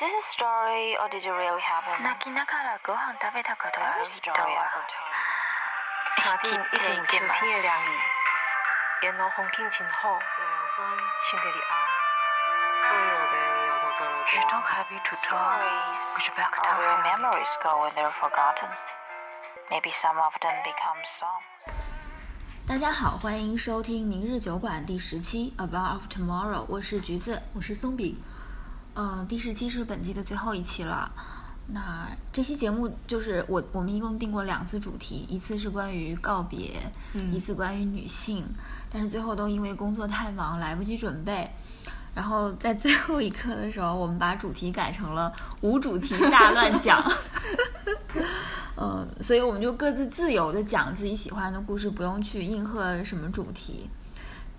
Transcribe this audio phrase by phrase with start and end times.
[0.00, 2.02] a story or did it really happen?
[2.02, 5.04] 泣きながらご飯食べたことあ Every る人 story は ever told.
[6.16, 7.90] 夏天一定有秋天的凉意，
[9.02, 10.18] 沿路风景真好，
[11.28, 11.72] 心底里爱。
[12.86, 13.34] 所有的
[13.66, 17.20] 摇头走路 Je t'en happy to toi Stories que je perds are ta where rame.
[17.20, 18.68] memories go when they're forgotten.
[19.70, 21.44] Maybe some of them become songs.
[22.66, 27.40] 大家好，欢迎收听《明日酒馆》第十期《About of Tomorrow》，我是橘子。
[27.54, 28.20] 我是松饼，
[28.93, 31.11] 嗯，第十期是本季的最后一期了。
[31.73, 38.45] 那这期节目就是我我们一共定过两次主题，一次是关于告别，嗯一次关于女性，
[38.91, 41.49] 但是最后都因为工作太忙来不及准备。
[42.13, 47.01] 然后在最后一刻的时候，我们把主题改成了无主题大乱讲。
[48.75, 53.89] 嗯，所以我们就各自自由的讲自己喜欢的故事，不用去应和什么主题。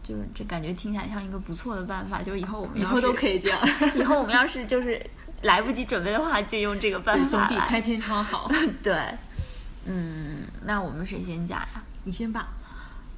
[0.03, 3.61] 就是这感觉听起来像一个不错的办法，就是以后我们以后都可以这样，
[3.95, 5.01] 以后我们要是就是
[5.43, 8.51] 来不及准备的话，就用这个办法总比开天窗好。
[8.83, 8.95] 对，
[9.85, 11.83] 嗯，那我们谁先讲呀？
[12.05, 12.49] 你先吧。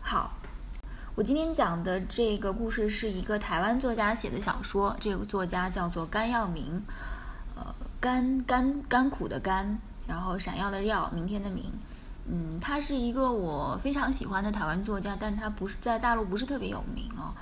[0.03, 0.37] 好，
[1.15, 6.83] 我今天讲的这个故事是一个台湾作家写的小说，这个作家叫做甘耀明，
[7.57, 11.73] 呃，甘甘甘苦的甘，然后闪耀的耀，明天的明。
[12.27, 17.35] 嗯，他是一个我非常喜欢的台湾作家，但他不是在大陆不是特别有名哦，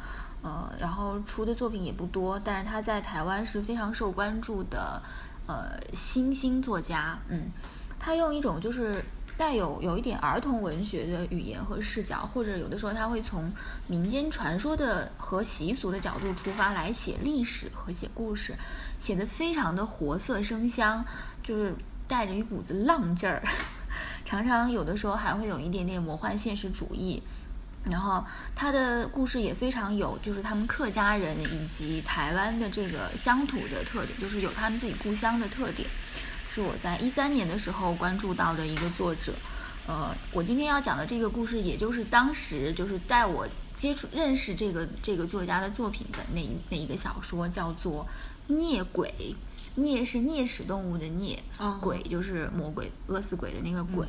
[0.42, 5.00] 呃，然后出的作品也不多，但是他在台湾是非常受关注的，
[5.46, 7.16] 呃，新兴作家。
[7.28, 7.50] 嗯，
[7.98, 9.04] 他用一种就是
[9.38, 13.50] 带有有一点儿童文学的语言和视角，或者有的时候他会从
[13.86, 18.54] 民间传说的和习俗的角度出发来写历史和写故事，
[18.98, 21.04] 写的非常的活色生香，
[21.40, 21.72] 就是
[22.08, 23.42] 带着一股子浪劲儿，
[24.40, 27.22] 常常有的时候还会有一点点魔幻现实主义。
[27.84, 35.86] 然后他的故事也非常有，就是他们客家人以及台湾的这个乡土的特点，就是有他们自己故乡的特点。
[36.48, 39.34] 是我在一三年的时候关注到的一个作者。
[39.86, 48.06] 呃，我今天要讲的这个故事，也就是当时就是带我接触认识这个这个作家的作品的那一那一个小说，叫做
[48.54, 49.12] 《孽鬼》。
[49.74, 54.06] 孽是啮齿动物的啮，哦鬼就是魔鬼、饿死鬼的那个鬼。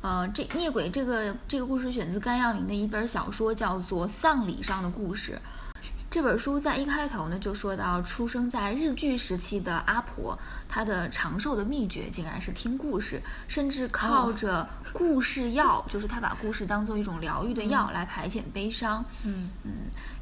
[0.00, 5.32] 呃，这孽鬼这个这个故事选自甘耀明的一本小说，叫做《丧礼上的故事》。
[6.14, 10.38] 这本书在一开头呢，就说到出生在日据时期的阿婆，
[10.68, 19.04] 她的长寿的秘诀竟然是听故事，甚至靠着故事药，就是她把故事当做一种疗愈的药来排遣悲伤。
[19.24, 19.72] 嗯嗯，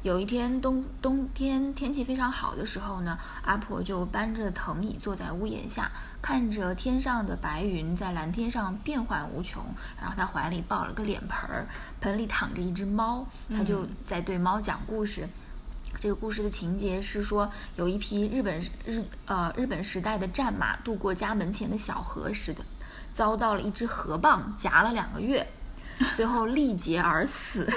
[0.01, 5.91] 有一天冬冬天天气非常好的时候呢，阿婆就搬着藤椅坐在屋檐下，
[6.23, 9.63] 看着天上的白云在蓝天上变幻无穷，
[10.01, 11.67] 然后她怀里抱了个脸盆儿，
[12.01, 15.29] 盆里躺着一只猫，她就在对猫讲故事。
[15.99, 22.61] 这个故事的情节是说，有一匹日本日呃日本时代的战马渡过家门前的小河时的，
[23.13, 25.47] 遭到了一只河蚌夹了两个月，
[26.17, 27.67] 最后力竭而死。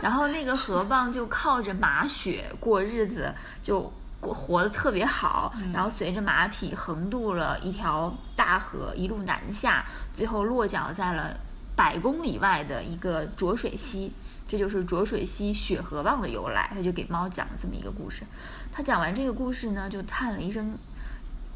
[0.00, 5.52] 然后那个河蚌就靠着马血过日子，就过活得特别好。
[5.72, 9.84] 然后随着马匹横渡了一条大河，一路南下，
[10.14, 11.36] 最后落脚在了
[11.76, 14.12] 百公里外的一个浊水溪。
[14.48, 18.22] 这就是浊水溪血河望的由来，他就给猫讲了这么一个故事。
[18.70, 20.76] 他讲完这个故事呢，就叹了一声，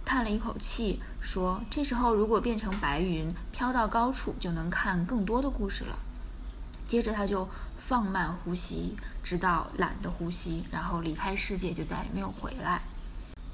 [0.02, 5.98] 叹了一口气，说：“这时候如果变成白云，飘到高处，就能看更多的故事了。”
[6.88, 7.46] 接着他就
[7.78, 12.80] 放慢呼吸，直到懒得呼吸，然后离开世界，就再也没有回来。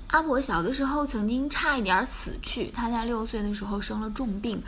[0.08, 4.62] 阿婆小的时候曾经差一点死去，她在六岁的时候生了重病。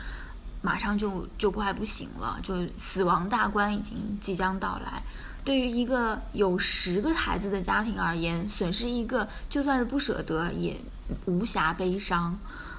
[0.65, 5.03] 马上就就快不行了，就死亡大关已经即将到来。
[5.43, 10.81] 对于一个有十个孩子的家庭而言，损失一个就算是不舍得也
[11.25, 12.35] 无暇悲伤。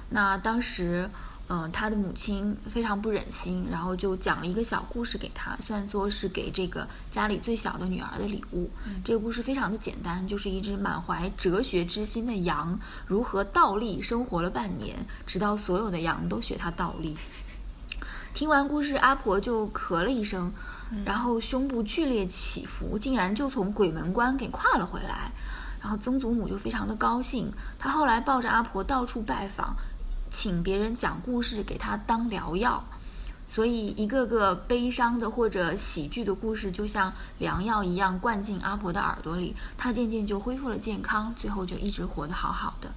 [0.09, 1.09] 那当时，
[1.47, 8.69] 嗯、呃，他的母亲非常不忍心，然后就讲了一个小故事给他，算作是给这个家里最小的女儿的礼物。
[8.85, 17.15] 嗯、这个故事非常的简单，就是一只满怀哲学之心的羊如何倒立生活了半年，直到所有的羊都学它倒立。
[18.37, 20.53] 听完故事，阿婆就咳了一声，
[21.03, 25.31] 然后胸部剧烈起伏，竟然就从鬼门关给跨了回来。
[25.81, 29.75] 然后曾祖母就非常的高兴，她后来抱着阿婆到处拜访，
[30.29, 32.85] 请别人讲故事给她当疗药。
[33.47, 42.91] 所以一个个悲伤的或者喜剧的故事，就像良药一样灌进阿婆的耳朵里，她渐渐就恢复了健康，最后就一直活得好好的。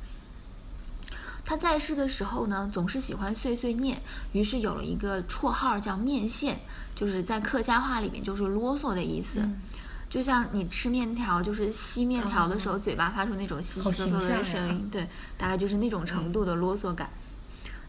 [1.51, 4.01] 他在世的时候呢，总是喜欢碎碎念，
[4.31, 6.61] 于是有了一个绰号叫“面线”，
[6.95, 9.41] 就是在客家话里面就是啰嗦的意思。
[9.41, 9.61] 嗯
[10.09, 17.11] 就像你吃面条，就是吸面条的时候，嘴巴发出那种稀稀嗦嗦的声音，对，大概就是那种程度的啰嗦感。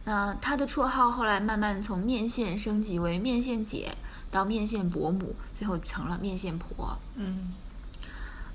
[0.06, 3.96] 那他的绰号后来慢慢从面线升级为面线姐，
[4.32, 6.98] 到面线伯母，最后成了面线婆。
[7.16, 7.54] 嗯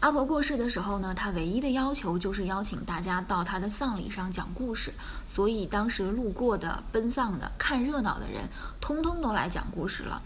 [0.06, 4.92] 阿婆过世的时候呢，她唯一的要求就是邀请大家到她的丧礼上讲故事，
[5.34, 8.48] 所以当时路过的、奔丧的、看热闹的人，
[8.80, 10.22] 通通都来讲故事了。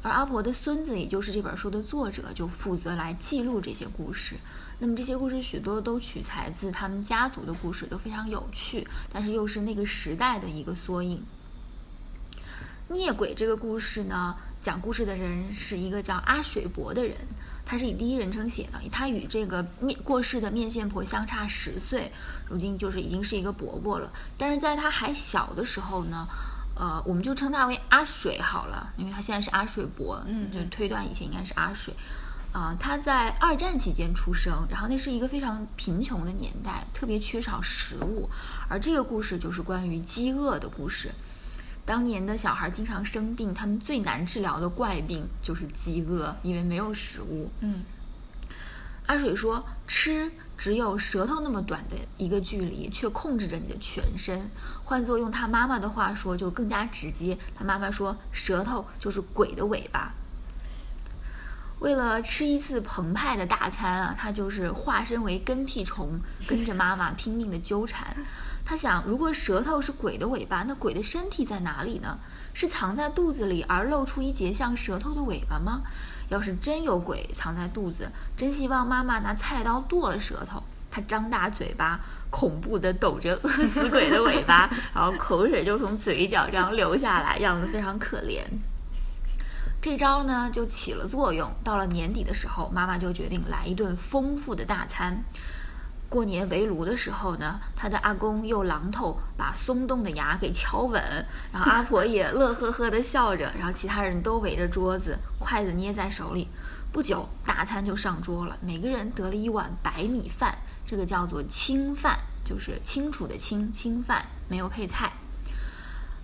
[0.00, 4.36] 而阿婆的孙子，也就是这本书的作者，就负责来记录这些故事。
[4.78, 11.20] 那么这些故事许多都取材自他们家族的故事，都非常有趣，但是又是那个时代的一个缩影。
[12.90, 17.16] 孽鬼这个故事呢，讲故事的人是一个叫阿水伯的人，
[17.66, 22.12] 他是以第一人称写的，他与这个面过世的面线婆相差十岁，
[22.48, 24.10] 如今就是已经是一个伯伯了。
[24.38, 26.28] 但是在他还小的时候呢，
[26.76, 31.92] 呃，我们就称他为阿水好了，因为他现在是阿水伯，嗯就推断以前应该是阿水。
[32.52, 38.30] 啊、他在二战期间出生，然后那是一个非常贫穷的年代，特别缺少食物，
[38.66, 41.10] 而这个故事就是关于饥饿的故事。
[41.86, 47.48] 当年的小孩经常生病，他们最难治疗的怪病就是饥饿，因为没有食物。
[47.60, 47.84] 嗯
[49.06, 50.28] 阿水说：“吃
[50.58, 54.50] 只有舌头那么短的一个距离，却控制着你的全身。
[54.82, 57.38] 换作用他妈妈的话说，就更加直接。
[57.54, 60.12] 他妈妈说，舌头就是鬼的尾巴。
[61.78, 66.18] 为了吃一次澎湃的大餐啊，他就是化身为跟屁虫，
[66.48, 68.16] 跟着妈妈拼命的纠缠。
[68.68, 72.18] 他想，如果舌头是鬼的尾巴，那鬼的身体在哪里呢？
[72.52, 75.82] 是藏在肚子里而露出一截像舌头的尾巴吗？
[76.30, 80.60] 要是真有鬼藏在肚子，真希望妈妈拿菜刀剁了舌头。
[80.90, 88.42] 他张大嘴巴，恐怖地抖着饿死鬼的尾巴，然后口水就从嘴角这样流下来，样子非常可怜。
[89.80, 91.48] 这招呢就起了作用。
[91.62, 95.22] 到了年底的时候，妈妈就决定来一顿丰富的大餐。
[96.08, 101.02] 过年围炉的时候呢，他的阿公用榔头把松动的牙给敲稳，
[101.52, 106.48] 然后阿婆也乐呵呵的笑着，然后其他人都围着桌子，筷子捏在手里。
[106.92, 110.56] 不久，大餐就上桌了，每个人得了一碗白米饭，
[110.86, 115.12] 这个叫做清饭，就是清楚的清清饭，没有配菜。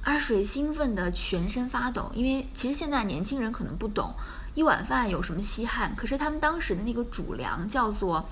[0.05, 4.15] 阿水兴奋得全身发抖，因为其实现在年轻人可能不懂
[4.55, 8.27] 一碗饭有什么稀罕，可是他们当时的那个主粮叫做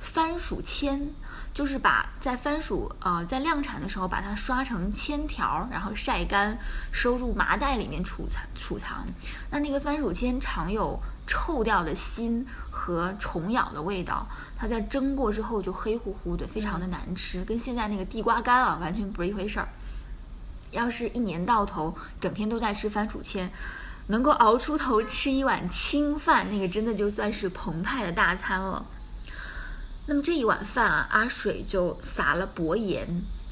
[0.00, 1.08] 番薯签，
[1.52, 6.58] 就是把在番薯呃在量产的时候把它刷成签条，然后晒干，
[6.90, 9.06] 收入麻袋里面储藏储藏。
[9.50, 14.26] 那那个番薯签常有臭掉的心和虫咬的味道，
[14.56, 19.68] 它在蒸过之后就黑乎乎的，非常的难吃，跟现在那个地瓜干啊完全不是一回事儿。
[20.70, 23.52] 要是一年到头整天都在吃番薯签，
[24.06, 28.84] 能够熬出头吃一碗清饭，那个真的就算是澎湃的大餐了。
[30.06, 33.06] 那么这一碗饭啊，阿水就撒了薄盐，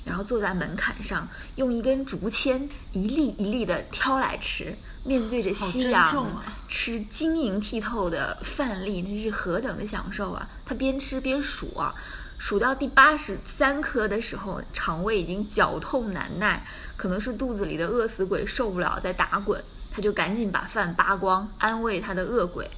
[0.05, 4.75] 然后坐在门槛上，用一根竹签一粒一粒的挑来吃。
[5.05, 10.47] 面对着夕阳，啊吃晶莹剔透的饭粒，那是何等的享受啊！
[10.67, 11.95] 他边吃边数啊，
[12.39, 16.63] 数到第八十三颗的时候，肠胃已经绞痛难耐，
[16.97, 19.63] 可能是肚子里的饿死鬼受不了在打滚，
[19.93, 22.69] 他就赶紧把饭扒光，安慰他的饿鬼。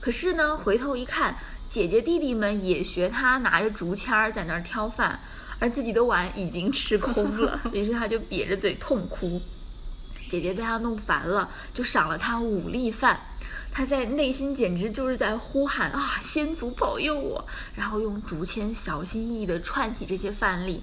[0.00, 1.34] 可是呢，回头一看，
[1.72, 5.18] 姐姐弟弟们也学他拿着竹签儿在那儿挑饭，
[5.58, 9.40] 而自己的碗已经吃空了， 于是他就瘪着嘴痛哭。
[10.30, 13.18] 姐姐被他弄烦了，就赏了他五粒饭。
[13.72, 17.42] 他在内心简直就是在呼喊啊，先祖保佑我！
[17.74, 20.82] 然后用竹签小心翼翼地串起这些饭粒，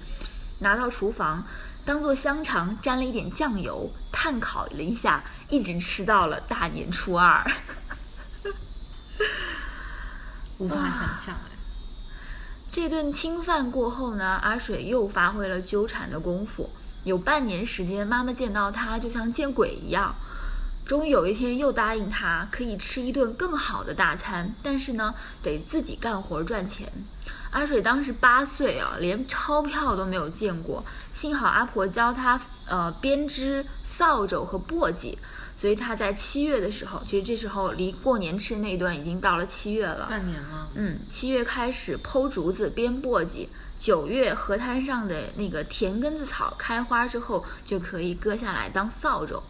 [0.58, 1.44] 拿到厨房，
[1.84, 7.48] 当做香肠沾了一点酱油，炭烤了一下，一直吃到了大年初二。
[10.60, 11.34] 无法想象。
[12.70, 16.70] 这顿清饭过后呢，阿水又发挥了纠缠的功夫。
[17.02, 20.14] 有半年时间，妈妈见到他就像见鬼一样。
[20.86, 26.92] 终于有一天，又答应他可以吃一顿更好的大餐，但是呢，得自己干活赚钱。
[27.50, 30.84] 阿水当时八岁啊，连钞票都没有见过。
[31.12, 35.16] 幸好阿婆教他呃编织扫帚和簸箕，
[35.60, 40.06] 所以他在七月的时候，其实这时候离过年吃那一段已经到了七月了。
[40.08, 43.46] 半年了，嗯，七月开始剖竹子编簸箕，
[43.78, 49.42] 九月河滩上的那个田根子草开花之后，就可以割下来当扫帚。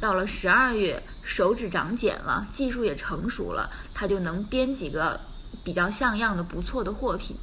[0.00, 5.18] 到了十二月，手指长茧了，技术也成熟了，他就能编几个
[5.64, 7.36] 比较像样的不错的货品。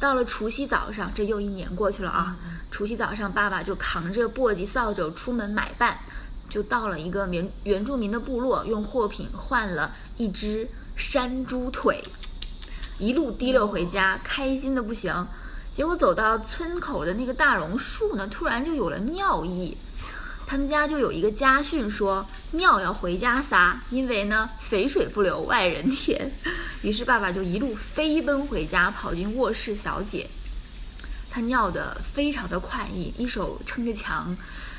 [0.00, 2.36] 到了除夕早上，这又一年过去了啊！
[2.70, 5.98] 除夕早上，爸爸就扛着簸箕、扫帚出门买办，
[6.52, 12.02] 就到了一个原原住民的部落，用货品换了一只山猪腿，
[12.98, 15.26] 一路提溜回家，开心的不行。
[15.74, 19.78] 结果走到村口的那个大榕树呢，突然就有了尿意。
[20.46, 26.30] 他们家就有一个家训说，尿要回家撒，因为呢肥水不流外人田。
[26.82, 30.28] 于是爸爸就一路飞奔回家，跑进卧室小姐。
[31.30, 34.36] 他尿得非常的快意，一手撑着墙，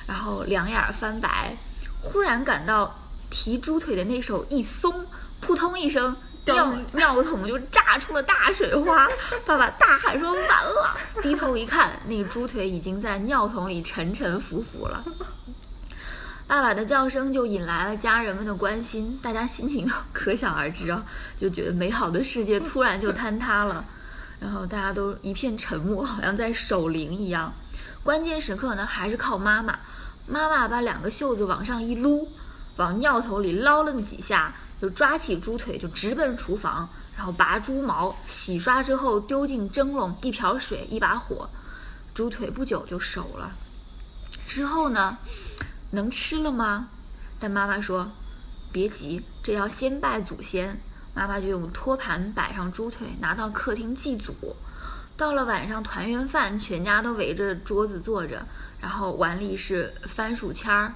[0.08, 1.56] 然后两眼翻白，
[2.02, 2.94] 忽然感到
[3.30, 4.94] 提猪腿的那手一松，
[5.42, 9.08] 扑通一声，尿尿桶就炸出了大水花。
[9.48, 15.04] 爸爸大喊说：“完了！”低头一看，那个猪腿已经在尿桶里沉沉浮浮了。
[16.46, 21.02] 爸爸的叫声就引来了家人们的关心，大家心情 可想而知啊，
[21.40, 23.84] 就觉得美好的世界突然就坍塌了。
[24.40, 27.52] 然后大家都一片沉默，好像在守灵一样。
[28.04, 29.80] 关键时刻呢，还是靠妈妈。
[30.28, 32.28] 妈妈把两个袖子往上一撸，
[32.78, 36.88] 往尿头里捞了那几下，就抓起猪腿就直奔厨房，
[37.18, 41.50] 然后拔猪毛，洗刷之后丢进蒸笼，一瓢水，一把火，
[42.14, 43.52] 猪腿不久就熟了。
[44.48, 45.18] 之后呢，
[45.92, 46.88] 能吃了吗？
[47.40, 48.10] 但妈妈说，
[48.72, 50.80] 别急，这要先拜祖先。
[51.16, 54.34] 妈妈就用托盘摆上猪腿，拿到客厅祭祖。
[55.16, 58.44] 到了晚上团圆饭，全家都围着桌子坐着，
[58.84, 60.94] 然后碗里是番薯签儿，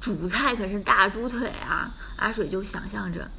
[0.00, 1.88] 主菜可是大猪腿啊！
[2.16, 3.30] 阿水就想象着，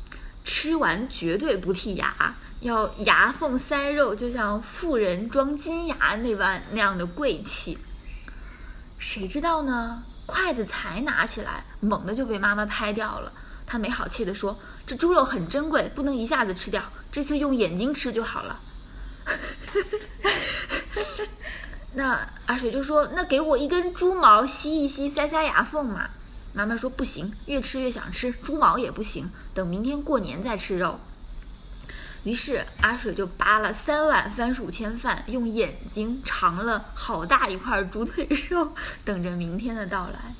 [0.46, 7.78] 吃完绝对不剔牙，要牙缝塞肉，就像富人装金牙那般那样的贵气。
[8.98, 10.02] 谁知道呢？
[10.26, 13.34] 筷子才拿起来，猛地就被妈妈拍掉了。
[13.68, 18.58] 他没好气地说：“这猪肉很珍贵，不能一下子吃掉，这次用眼睛吃就好了。”
[21.96, 26.10] 那阿水就说：“那给我一根猪毛吸一吸，塞塞牙缝嘛。”
[26.54, 31.00] 妈妈说：“不行，越吃越想吃，猪毛也不行，等明天过年再吃肉。”
[32.26, 38.74] 于是阿水就扒了三碗番薯千饭，用眼睛尝了好大一块猪腿肉，
[39.04, 40.34] 等着明天的到来。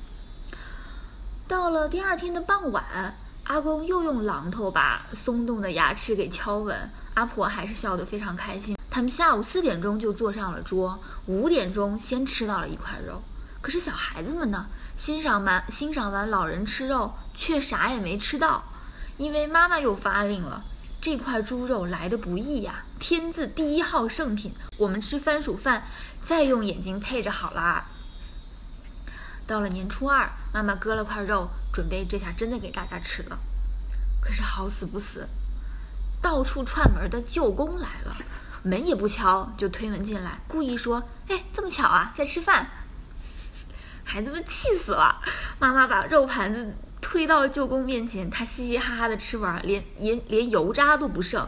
[1.46, 3.14] 到了第二天的傍晚。
[3.46, 8.76] 阿公又用榔头把松动的牙齿给敲稳，阿婆还是笑得非常开心。
[8.90, 13.22] 他们下午四点钟就坐上了桌，五点钟先吃到了一块肉。
[13.60, 14.66] 可是小孩子们呢，
[14.96, 18.62] 欣赏完欣赏完老人吃肉，却啥也没吃到，
[19.16, 20.62] 因为妈妈又发令了：
[21.00, 25.84] 这块猪肉来的不易呀，天字第一号圣品，我们吃番薯饭
[26.24, 27.84] 再用眼睛配着好啦。
[29.46, 31.48] 到了年初二，妈妈割了块肉。
[31.74, 33.36] 准备这下真的给大家吃了，
[34.20, 35.28] 可是好死不死，
[36.24, 38.16] 到处串门的舅公来了，
[38.62, 42.66] 门也不敲就推门进来，故意说：“哎，这么巧啊，在吃饭。”
[44.02, 45.20] 孩子们气死了，
[45.58, 51.46] 妈妈把肉盘子推到舅公面前，他嘻嘻哈哈的吃完，连连连油渣都不剩。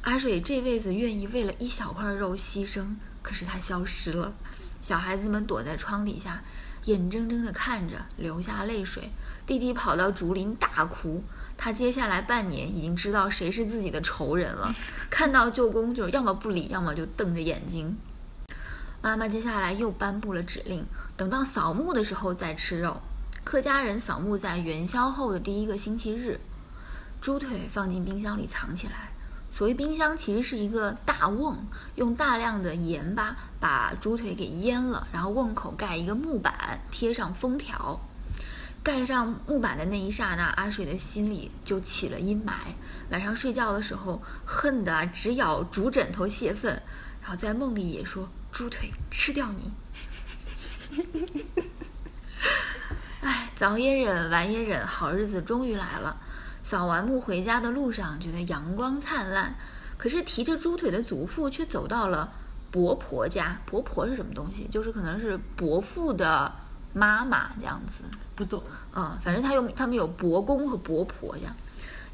[0.00, 4.32] 阿水这辈子愿意为了一小块肉牺牲，可是他消失了。
[4.82, 6.42] 小孩子们躲在窗底下，
[6.86, 9.12] 眼睁睁的看着，流下泪水。
[9.46, 11.22] 弟弟跑到竹林大哭，
[11.62, 14.74] 他接下来半年已经知道谁是自己的仇人了。
[15.10, 17.98] 看到舅公，就是要么不理，要么就瞪着眼睛。
[19.02, 20.82] 妈妈接下来又颁布了指令，
[21.18, 22.96] 等到扫墓的时候再吃肉。
[23.44, 26.40] 客家人扫墓在元宵后的第一个星期日，
[27.20, 29.10] 猪腿放进冰箱里藏起来。
[29.50, 31.58] 所谓冰箱，其实是一个大瓮，
[31.96, 38.00] 用大量的盐巴把猪腿给腌了，然后瓮口盖一个木板，贴上封条。
[38.82, 42.52] 盖上木板的那一刹那，阿水的心里就起了阴霾。
[43.10, 46.72] 晚上睡觉的时候，恨得直咬竹枕头泄愤，
[47.20, 49.70] 然后在梦里也说：“猪腿吃掉你。”
[53.20, 56.16] 哎，早也忍，晚也忍，好日子终于来了。
[56.62, 59.54] 扫完墓回家的路上，觉得阳光灿烂。
[59.98, 62.32] 可是提着猪腿的祖父却走到了
[62.70, 63.60] 伯婆家。
[63.66, 64.66] 伯婆是什么东西？
[64.68, 66.50] 就是可能是伯父的
[66.94, 68.02] 妈妈这样子。
[68.40, 68.62] 不懂，
[68.94, 71.54] 嗯，反正他有他们有伯公和伯婆呀，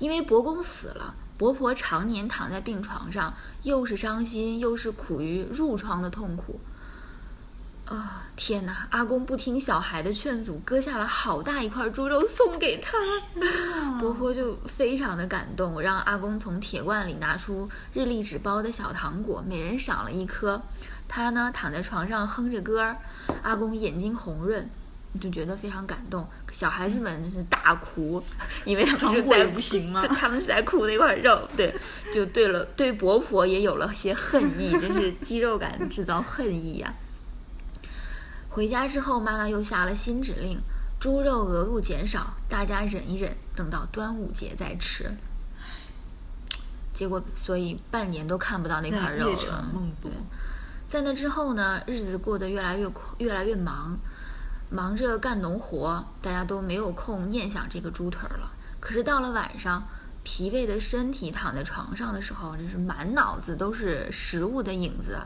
[0.00, 6.58] 因为伯公死了，伯婆常年躺在病床上，又是伤心又是苦于褥疮的痛苦。
[7.84, 8.88] 啊，天哪！
[8.90, 12.98] 阿公不听小孩的劝阻，割下了好大一块猪肉送给他，
[14.00, 20.60] 伯婆就非常的感动，让阿公从铁罐里拿出日历纸包的小糖果，每人赏了一颗。
[21.06, 22.96] 他呢躺在床上哼着歌儿，
[23.44, 24.68] 阿公眼睛红润。
[25.18, 28.22] 就觉得非常感动，小孩子们就是大哭，
[28.64, 30.06] 因为他们是在不行吗？
[30.06, 31.74] 他们是在哭那块肉，对，
[32.14, 36.94] 就对了，对伯婆也有了些恨意，真是 肌肉感制造恨意呀。
[38.48, 40.58] 回家之后，妈妈又下了新指令，
[40.98, 45.10] 猪肉额度减少，大家忍一忍，等到端午节再吃。
[46.94, 49.72] 结果所以半年都看不到那块肉了
[50.88, 53.98] 在那之后呢，日子过得越来越苦越来越忙，
[54.68, 58.50] 忙着干农活，大家都没有空念想这个猪腿了。
[58.80, 59.86] 可是到了晚上，
[60.24, 65.18] 疲惫的身体躺在床上的时候，真是满脑子都是食物的影子，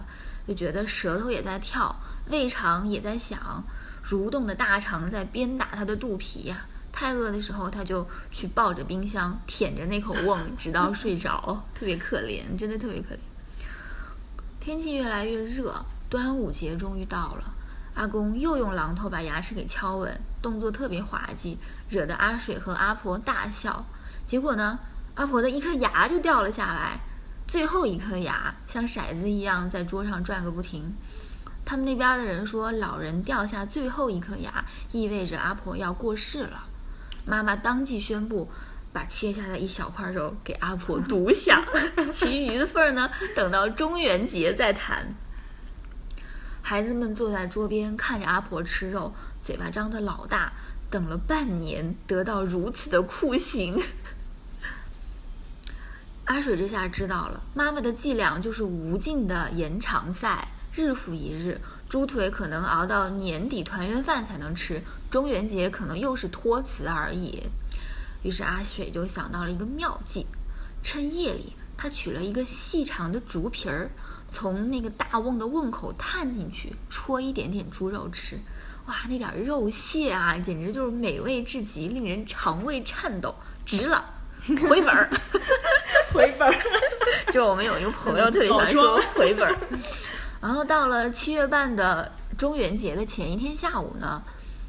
[0.46, 1.94] 就觉得舌头也在跳，
[2.28, 3.64] 胃肠也在响，
[4.04, 13.18] 蠕动的大肠在鞭打他的肚皮呀、太饿的时候，他就去抱着冰箱，舔着那口瓮，直到睡着，特别可怜，真的特别可怜。
[14.60, 17.54] 天气越来越热，端午节终于到了。
[18.00, 21.58] 阿公又用榔头把牙齿给敲稳，动作特别滑稽，
[21.90, 23.84] 惹得阿水和阿婆大笑。
[24.24, 24.78] 结果呢，
[25.16, 26.98] 阿婆的一颗牙就掉了下来，
[27.46, 30.94] 最后一颗牙像骰子一样在桌上转个不停。
[31.62, 36.68] 他们那边的人说，老人掉下最后一颗牙，意味着阿婆要过世了。
[37.26, 38.50] 妈妈当即宣布，
[38.94, 41.62] 把切下的一小块肉给阿婆 独享，
[42.10, 45.14] 其余的份儿呢，等到中元节再谈。
[46.70, 49.12] 孩子们坐在桌边看着阿婆吃肉，
[49.42, 50.52] 嘴巴张得老大，
[50.88, 53.76] 等了半年，得到如此的酷刑。
[56.26, 67.42] 阿水这下知道了，妈妈的伎俩就是无尽的延长赛，日复一日，猪腿可能熬到年底团圆饭才能吃，中元节可能又是托辞而已。
[68.22, 70.24] 于是阿水就想到了一个妙计，
[70.84, 73.90] 趁夜里，他取了一个细长的竹皮儿，
[74.30, 78.38] 从那个大瓮的瓮口探进去，戳一点点猪肉吃。
[78.86, 83.34] 哇，那点肉屑啊，简直就是美味至极，令人肠胃颤抖，
[83.64, 84.04] 值了。
[84.68, 85.10] 回本儿，
[86.14, 86.54] 回本儿。
[87.30, 89.54] 就我们有一个朋友特别喜欢说回本儿。
[90.40, 94.22] 然后到了七月半的中元节的前一天下午呢，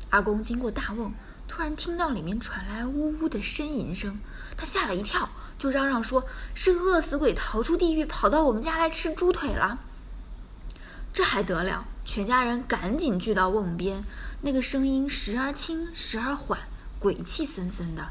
[0.09, 1.11] 阿公经过大瓮，
[1.47, 4.19] 突然听到里面传来呜呜的呻吟声，
[4.57, 5.29] 他吓了一跳，
[5.61, 6.23] 就嚷嚷说
[6.55, 9.77] ：“是饿死鬼逃出地狱，跑到我们家来吃猪腿了。”
[11.13, 11.85] 这还得了！
[12.03, 14.03] 全家人赶紧聚到瓮边，
[14.41, 16.57] 那个声音时而轻，时而缓，
[16.97, 18.07] 鬼气森森的。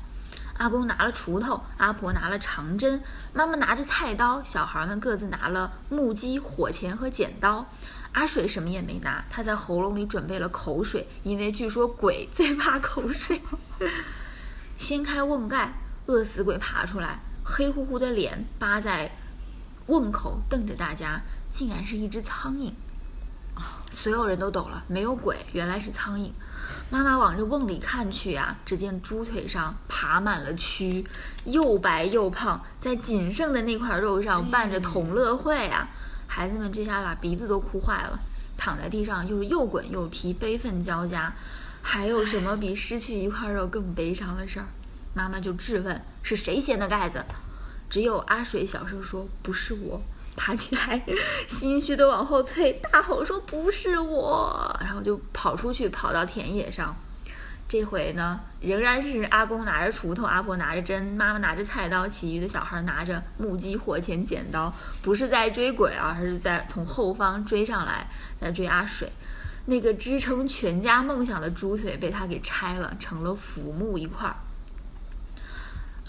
[0.59, 7.67] 阿公拿了锄头，阿婆拿了长针，妈妈拿着菜刀，小孩们各自拿了木屐、火钳和剪刀。
[8.13, 13.43] 阿水什么也没拿，他在喉咙里准备了口水，因为据说鬼最怕口水。
[14.79, 15.73] 掀开瓮盖，
[16.07, 19.11] 饿死鬼爬出来，黑乎乎的脸扒在
[19.87, 22.73] 瓮口，瞪着大家，竟然是一只苍蝇。
[23.91, 26.31] 所有人都抖了，没有鬼，原来是苍蝇。
[26.89, 31.05] 妈妈往这瓮里看去啊，只见猪腿上爬满了蛆，
[31.45, 35.89] 又白又胖，在仅剩的那块肉上伴着同乐会啊！
[36.27, 38.19] 孩子们这下把鼻子都哭坏了，
[38.57, 41.33] 躺在地上又是又滚又踢，悲愤交加。
[41.83, 44.67] 还有什么比失去一块肉更悲伤的事儿？
[45.15, 47.25] 妈妈就质问：是谁掀的盖子？
[47.89, 50.01] 只有阿水小声说：“不是我。”
[50.37, 51.03] 爬起来，
[51.49, 56.97] 心虚的往后退，大吼说：“不是我！”然后就跑出去，跑到田野上。
[57.69, 68.09] 这回呢，仍然是阿公拿着锄头，阿婆拿着针，妈妈拿着菜刀，其余的小孩拿着木屐、火钳、剪刀，不是在追鬼啊，而是在从后方追上来，
[68.41, 69.11] 在追阿水。
[69.67, 74.37] 那个支撑全家梦想的猪腿被他给拆了，成了腐木一块儿。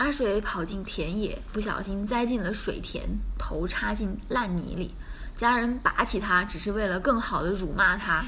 [0.02, 4.96] 阿水跑进田野，不小心栽进了水田，头插进烂泥里。
[5.38, 8.26] 家人拔起他，只是为了更好的辱骂他。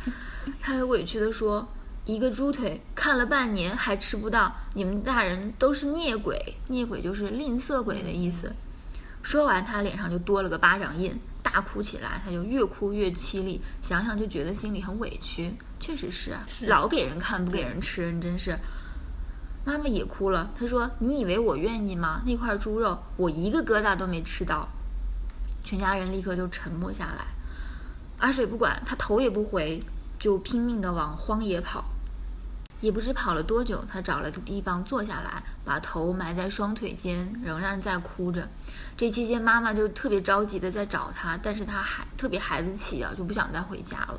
[0.62, 1.68] 他还委屈地说
[2.06, 8.50] ：“一个猪腿看了半年还吃不到，你们大人都是孽鬼，孽鬼就是吝啬鬼的意思。”
[9.22, 12.22] 说完，他脸上就多了个巴掌印，大哭起来。
[12.24, 15.54] 他就越哭越凄厉，想想就觉得心里很委屈。
[15.78, 18.58] 确实是啊，是老给人看不给人吃，你真是。
[19.64, 22.22] 妈妈也哭了，她说：“你以为我愿意吗？
[22.24, 24.68] 那块猪肉我一个疙瘩都没吃到。”
[25.62, 27.26] 全家人立刻就沉默下来。
[28.18, 29.82] 阿水不管，他头也不回，
[30.18, 31.84] 就拼命地往荒野跑。
[32.80, 38.48] 也不知跑了多久，他找了个地方坐下来，把头埋在双腿间，仍然在哭着。
[38.96, 44.18] 这期间，妈妈就特别着急的在找他，但是他还特别孩子气啊，就不想再回家了。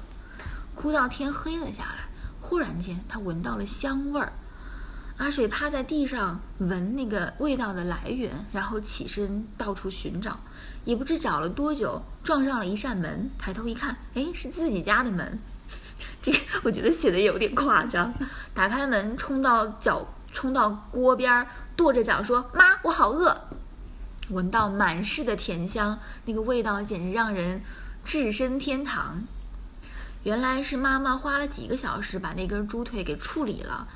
[0.76, 2.08] 哭到天黑了下来，
[2.40, 4.32] 忽然间他闻到了香味儿。
[5.22, 10.40] 阿水趴在地上闻那个味道的来源，然后起身到处寻找，
[10.84, 13.30] 也不知找了多久，撞上了一扇门。
[13.38, 15.38] 抬头一看，哎，是自己家的门。
[16.24, 18.12] 这个我觉得写的有点夸张。
[18.56, 23.42] 打开门，冲到脚，冲到锅边儿，跺着脚说：“妈，我好饿。”
[24.30, 27.62] 闻到满室的甜香，那个味道简直让人
[28.04, 29.22] 置身天堂。
[30.24, 33.88] 原来是妈妈花了几个小时把那根猪腿给处理了。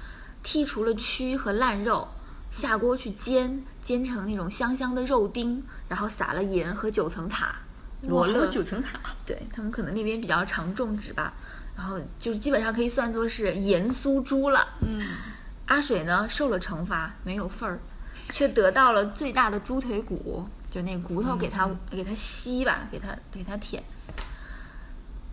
[0.45, 2.07] 剔除了蛆和烂肉，
[2.51, 7.55] 下锅去煎，煎成那种香香的肉丁，然后撒了盐和九层塔。
[8.03, 11.33] 罗勒九层塔，对他们可能那边比较常种植吧，
[11.75, 14.67] 然后就是基本上可以算作是盐酥猪了。
[14.81, 15.07] 嗯，
[15.65, 17.79] 阿水呢受了惩罚，没有份儿，
[18.29, 23.83] 却得到了最大的猪腿骨，就是那骨头给他、给他吸吧，给他给他舔。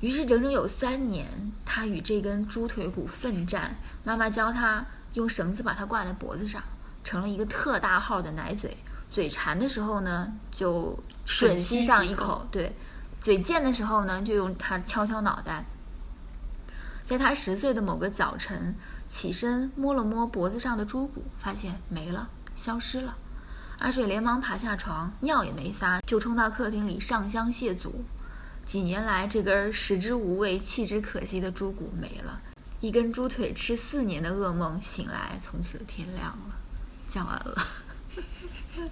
[0.01, 3.77] 于是整整有三年，他与这根猪腿骨奋战。
[4.03, 6.62] 妈妈教他用绳子把它挂在脖子上，
[7.05, 8.77] 成了一个特大号的奶嘴。
[9.11, 12.75] 嘴馋的时候呢，就吮吸上一口；对，
[13.20, 15.64] 嘴贱的时候呢，就用它敲敲脑袋。
[17.05, 18.75] 在他十岁的某个早晨，
[19.09, 23.16] 起身摸了摸脖子上的猪骨，发现没了，消失了。
[23.81, 28.05] 阿水连忙爬下床，尿也没撒，就冲到客厅里上香谢祖。
[28.64, 32.40] 几年来，这根食之无味、弃之可惜的猪骨没了，
[32.82, 36.54] 一根猪腿吃四年的噩梦醒来，从此天亮了。
[37.08, 37.66] 讲完了。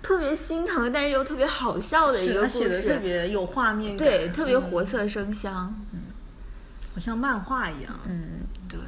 [0.00, 6.00] 特别心疼，但是又特别好笑的一个故事，写的特别有画面感，对，特别活色生香，嗯，
[6.94, 8.78] 好像漫画一样，嗯，对，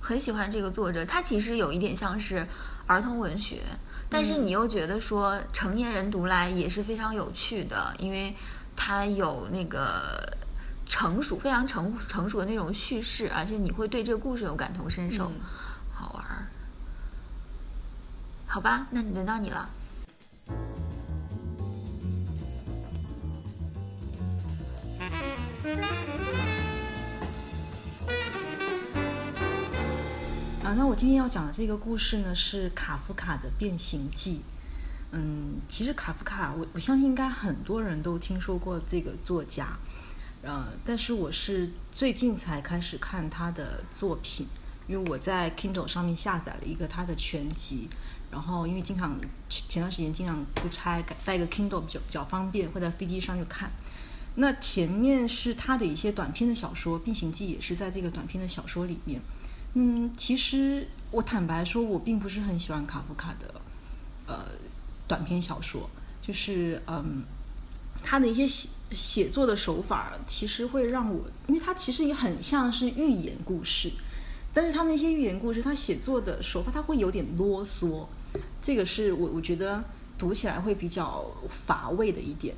[0.00, 2.46] 很喜欢这个作者，他其实有一点像是
[2.86, 3.60] 儿童文学，
[4.08, 8.34] 但是你又觉得说成年人读来也是非常有趣的，因为
[8.74, 10.28] 他有那个
[10.86, 15.30] 成熟、非常成成熟的那种叙事，而且你会对这个故事有感同身受，
[15.92, 16.46] 好玩儿。
[18.46, 19.68] 好吧，那轮到你了。
[30.62, 34.36] 啊，那我今天要讲的这个故事呢，是卡夫卡的《变形记》。
[35.12, 39.68] 嗯，其实卡夫卡，我我相信应该很多人都听说过这个作家，
[40.42, 44.46] 呃，但是我是最近才开始看他的作品，
[44.86, 47.88] 因为我在 Kindle 上面下载了一个他的全集。
[48.28, 49.16] 然后，因为经常
[49.48, 53.70] 前段时间经常出差，带个 Kindle 比较比较方便，会在飞机上就看。
[54.34, 59.20] 那前面是他的一些短篇的小说，《变形记》也是在这个短篇的小说里面。
[59.74, 63.54] 嗯，其实我坦白说，我并不是很喜欢卡夫卡的
[64.26, 64.46] 呃
[65.06, 65.88] 短篇小说，
[66.20, 67.22] 就是嗯
[68.02, 73.90] 他的一些写作的手法，其实会让我，因为他其实也很像是寓言故事，
[74.54, 78.06] 但是他那些寓言故事，他写作的手法，他会有点啰嗦。
[78.60, 79.82] 这个是我我觉得
[80.18, 82.54] 读起来会比较乏味的一点，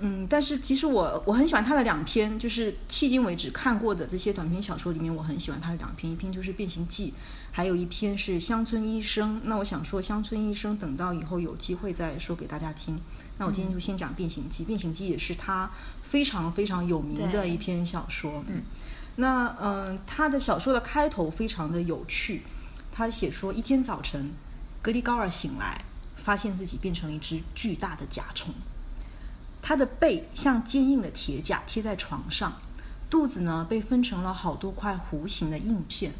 [0.00, 7.10] 嗯，但是其实我我很喜欢他的两篇，就是迄今为止看过的这些短篇小说里面，我很喜欢他的两篇，一篇就是《变形记》，
[7.50, 9.36] 还有一篇是《乡村医生》。
[9.44, 12.98] 那我想说《乡村医生》，等到以后有机会再说给大家听。
[13.38, 15.70] 那我今天就先讲《变形记》，《变形记》也是他
[16.02, 18.44] 非常非常有名的一篇小说。
[18.48, 18.62] 嗯，
[19.16, 22.42] 那嗯，他的小说的开头非常的有趣，
[22.92, 24.32] 他写说一天早晨。
[24.80, 25.84] 格里高尔醒来，
[26.16, 28.54] 发现自己变成了一只巨大的甲虫。
[29.60, 32.60] 他的背像坚硬的铁甲贴在床上，
[33.10, 36.12] 肚子呢被分成了好多块弧形的硬片。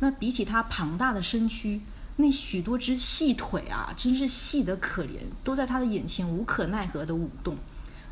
[0.00, 1.82] 那比起他庞大的身躯，
[2.20, 7.56] 那许多只细腿啊，真是细得可怜，都在他的眼前无可奈何地舞动。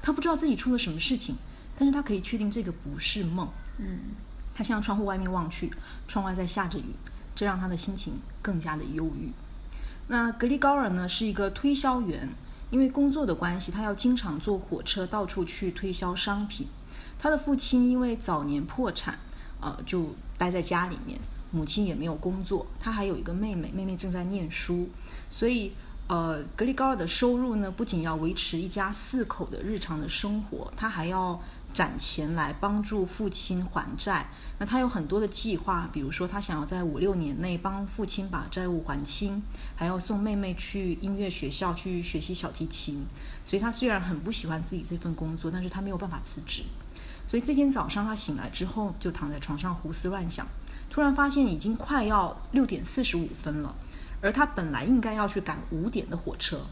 [0.00, 1.36] 他不知道自己出了什么事情，
[1.76, 3.48] 但是他可以确定这个不是梦。
[3.78, 3.98] 嗯，
[4.54, 5.70] 他向窗户外面望去，
[6.06, 6.94] 窗外在下着雨，
[7.34, 9.30] 这让他的心情更加的忧郁。
[10.08, 12.28] 那格里高尔呢是一个推销员，
[12.70, 16.66] 因为工作的关系，他要经常坐火车到处去推销商品。
[17.18, 19.18] 他的父亲因为早年破产，
[19.60, 21.18] 呃，就待在家里面，
[21.50, 22.66] 母亲也没有工作。
[22.80, 24.88] 他还有一个妹妹，妹妹正在念书，
[25.30, 25.72] 所以，
[26.06, 31.40] 呃，格里高尔的收入呢，不仅要维持一家四口的日常的生活，他还要。
[31.74, 34.26] 攒钱来帮助父亲还债，
[34.58, 39.42] 那他有很多的计划，比如说他想要在五六年内帮父亲把债务还清，
[39.76, 43.04] 还要送妹妹去音乐学校去学习小提琴。
[43.44, 46.62] 所以他虽然很不喜欢自己这份工作，但是他没有办法辞职。
[47.26, 50.46] 所以这天早上他醒来之后，就躺在床上胡思乱想，
[50.98, 53.72] 突然发现已经快要六点四十五分了，
[54.20, 56.62] 而他本来应该要去赶五点的火车，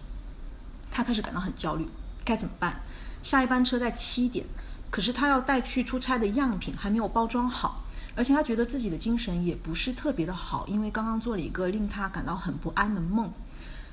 [0.91, 1.87] 他开始感到很焦虑，
[2.25, 2.81] 该怎么办？
[3.23, 4.45] 下一班车在七点。
[4.91, 7.85] 可是他要带去出差的样品还没有包装好，
[8.17, 13.31] 而且他觉得自己的精神也不是特别的好，因为刚刚做了一个令他感到很不安的梦。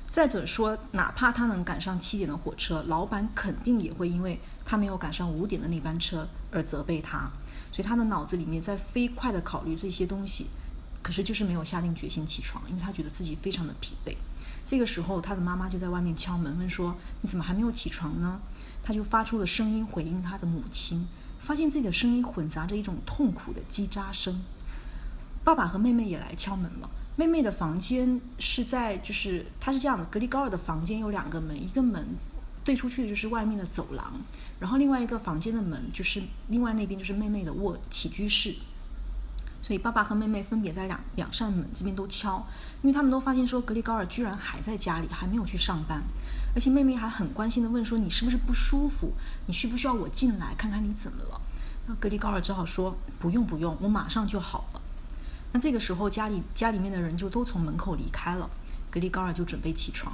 [0.09, 7.29] 再者说，哪怕他能赶上七点的火车，老板肯定也会因为他没有赶上五点的那班车而责备他。
[7.73, 10.45] 所以他的脑子里面在飞快地考虑这些东西，
[11.01, 14.15] 可是就是没有下定决心起床，因为他觉得自己非常的疲惫。
[14.63, 18.39] 这个时候，他的妈妈就在外面敲门，问说：“你怎么还没有起床呢？”
[18.85, 21.07] 他就发出了声音回应他的母亲，
[21.39, 24.41] 发现自己的声音混杂着一种痛苦的叽喳声。
[25.43, 32.07] 爸爸和妹妹也来敲门了，妹妹的房间是在，就是她是这样的，格里高尔的房间有两个门，一个门
[32.63, 34.13] 对出去就是外面的走廊，
[34.59, 38.55] 然后另外一个房间的门就是另外那边就是妹妹的卧起居室。
[39.61, 42.45] 所以爸爸和妹妹分别在两两扇门这边都敲，
[42.81, 46.03] 因为他们都发现说格里高尔居然还在家里，还没有去上班，
[46.53, 49.13] 而且妹妹还很关心的问说你是不是不舒服？
[49.47, 51.39] 你需不需要我进来看看你怎么了？
[51.87, 54.81] 那格里高尔只好说不用不用，我马上就好了。
[55.53, 58.49] 那这个时候家里家里面的人就都从门口离开了，
[58.91, 60.13] 格里高尔就准备起床，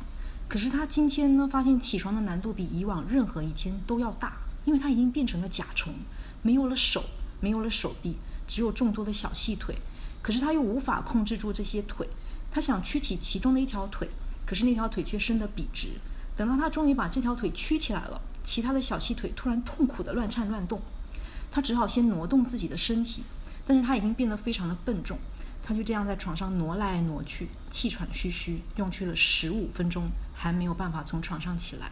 [0.49, 4.33] 可是他今天呢发现起床的难度比以往任何一天都要大，
[4.65, 5.93] 因为他已经变成了甲虫，
[6.41, 7.05] 没有了手，
[7.39, 8.17] 没有了手臂。
[8.47, 9.75] 只有众多的小细腿，
[10.23, 12.09] 可是他又无法控制住这些腿。
[12.51, 14.09] 他想屈起其中的一条腿，
[14.43, 15.89] 可是那条腿却伸得笔直。
[16.35, 20.81] 等到他终于把这条腿屈起来了，其他的小细腿突然痛苦地乱颤乱动。
[21.51, 23.21] 他只好先挪动自己的身体，
[23.67, 25.19] 但是他已经变得非常的笨重。
[25.63, 30.09] 他就这样在床上挪来挪去，气喘吁吁，用去了十五分钟，
[30.39, 31.91] 还没有办法从床上起来。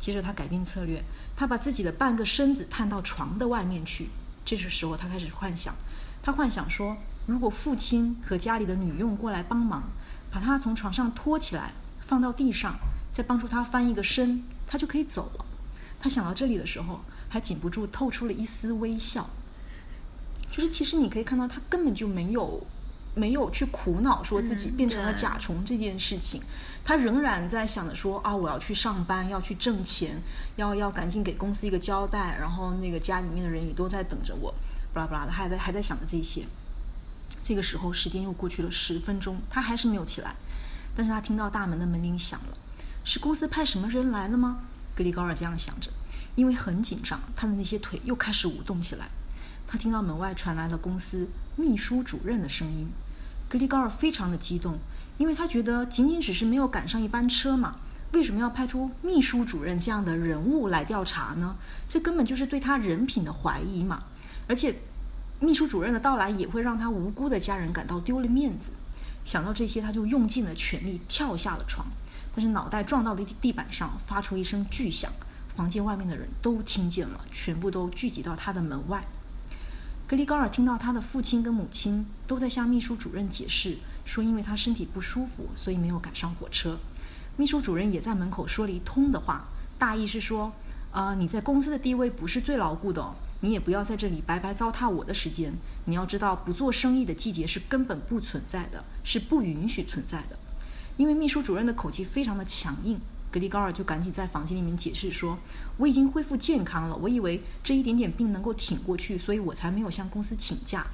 [0.00, 1.02] 接着他改变策略，
[1.36, 4.08] 他把自己的半个身子探到床的外面去。
[4.44, 5.74] 这个时候，他开始幻想，
[6.22, 9.84] 他幻想说，如果父亲和家里的女佣过来帮忙，
[10.32, 12.76] 把他从床上拖起来，放到地上，
[13.12, 15.44] 再帮助他翻一个身，他就可以走了。
[16.00, 19.28] 他想到这里的时候，还禁不住透出了一丝微笑。
[20.50, 22.66] 就是其实你可以看到，他根本就没有
[23.14, 26.40] 没有去苦恼说自己变成了甲虫这件事情，
[26.88, 30.22] 他仍然在想着说啊，我要去上班，要去挣钱，
[30.56, 34.54] 要要赶紧给公司一个交代，然后那个家里面的人也都在等着我，
[34.94, 36.46] 巴拉巴拉的，还在还在想着这些。
[37.42, 40.34] 这个时候，时间又过去了十分钟，他还是没有起来。
[40.96, 42.56] 但是他听到大门的门铃响了，
[43.04, 44.60] 是公司派什么人来了吗？
[44.96, 45.90] 格里高尔这样想着，
[46.36, 49.10] 因为很紧张，他的那些腿又开始舞动起来。
[49.66, 52.88] 他听到门外传来了公司秘书主任的声音，
[53.46, 54.78] 格里高尔非常的激动，
[55.18, 57.76] 因为他觉得仅仅只是没有赶上一班车嘛，
[58.12, 61.56] 为什么要派出秘书主任这样的人物来调查呢？
[61.88, 64.04] 这根本就是对他人品的怀疑嘛！
[64.46, 64.74] 而且，
[65.40, 68.70] 秘书主任的到来也会让他无辜的家人感到丢了面子。
[69.24, 71.86] 想到这些，他就用尽了全力跳下了床，
[72.34, 75.12] 但是脑袋撞到了地板上，发出一声巨响，
[75.48, 79.04] 房间外面的人都听见了，全部都聚集到他的门外。
[80.06, 83.76] 格里高尔听到他的父亲跟母亲都在向秘书主任解释，
[84.08, 86.78] 说因为他身体不舒服，所以没有赶上火车。
[87.36, 89.44] 秘书主任也在门口说了一通的话，
[89.78, 90.50] 大意是说：
[90.90, 95.52] 啊，你在公司的地位不是最牢固的，你也不要在这里白白糟蹋我的时间。
[95.84, 100.38] 你要知道，不做生意的季节是根本不存在的，是不允许存在的。
[100.96, 102.98] 因为秘书主任的口气非常的强硬。
[103.30, 105.38] 格里高尔就赶紧在房间里面解释说
[105.76, 110.86] ：“我已经恢复健康了，我以为这一点点病能够挺过去，所以我才没有向公司请假。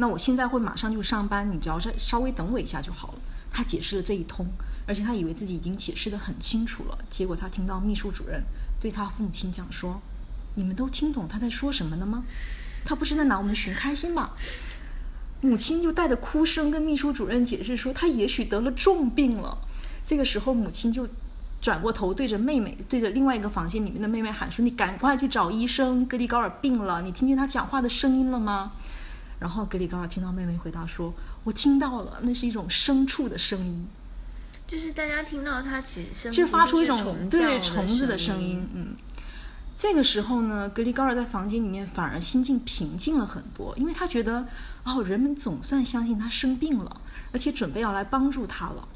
[0.00, 3.14] 那我现在会马上就上班，你只要再稍微等我一下就好了。”
[3.52, 4.46] 他解释了这一通，
[4.86, 6.98] 而且他以为自己已经解释得很清楚了。
[7.08, 8.42] 结果他听到秘书主任
[8.80, 10.00] 对他父母亲讲说
[10.56, 12.24] ：“你们都听懂他在说什么了吗？
[12.84, 14.34] 他不是在拿我们寻开心吧？”
[15.42, 19.58] 母亲就带着哭声跟秘书主任解释说：“他也许得了重病了。”
[20.04, 21.06] 这个时候，母亲就。
[21.62, 27.02] 转过头对着妹妹，对着另外一个房间里面的妹妹喊说：“你赶快去找医生，格里高尔病了。
[27.02, 28.72] 你听见他讲话的声音了吗？”
[29.40, 33.88] 然后格里高尔听到妹妹回答说：“我听到了，那是一种牲畜的声音。”
[34.68, 38.68] 就是大家听到它其实就发出一种对虫子的声音。
[38.72, 38.94] 嗯，
[39.76, 44.46] 这个时候呢，格里高尔在房间里面反而心境平静了很多，因为他觉得
[44.84, 47.00] 哦，人们总算相信他生病了，
[47.32, 48.86] 而且准备要来帮助他了。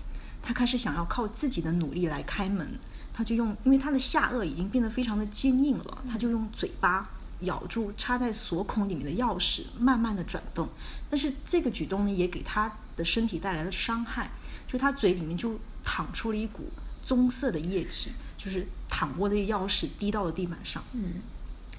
[0.43, 2.79] 他开始想要靠自己的努力来开门，
[3.15, 7.09] 他就用，因为他的下颚已经变得非常的坚硬了，他就用嘴巴
[7.45, 10.69] 咬住插在锁孔里面的钥匙，慢慢的转动。
[11.09, 14.31] 但是这个举动呢，也给他的身体带来了伤害，
[14.67, 16.71] 就他嘴里面就淌出了一股
[17.05, 20.83] 棕色的液体，就是淌过的钥匙滴到了地板上。
[20.93, 21.23] 嗯，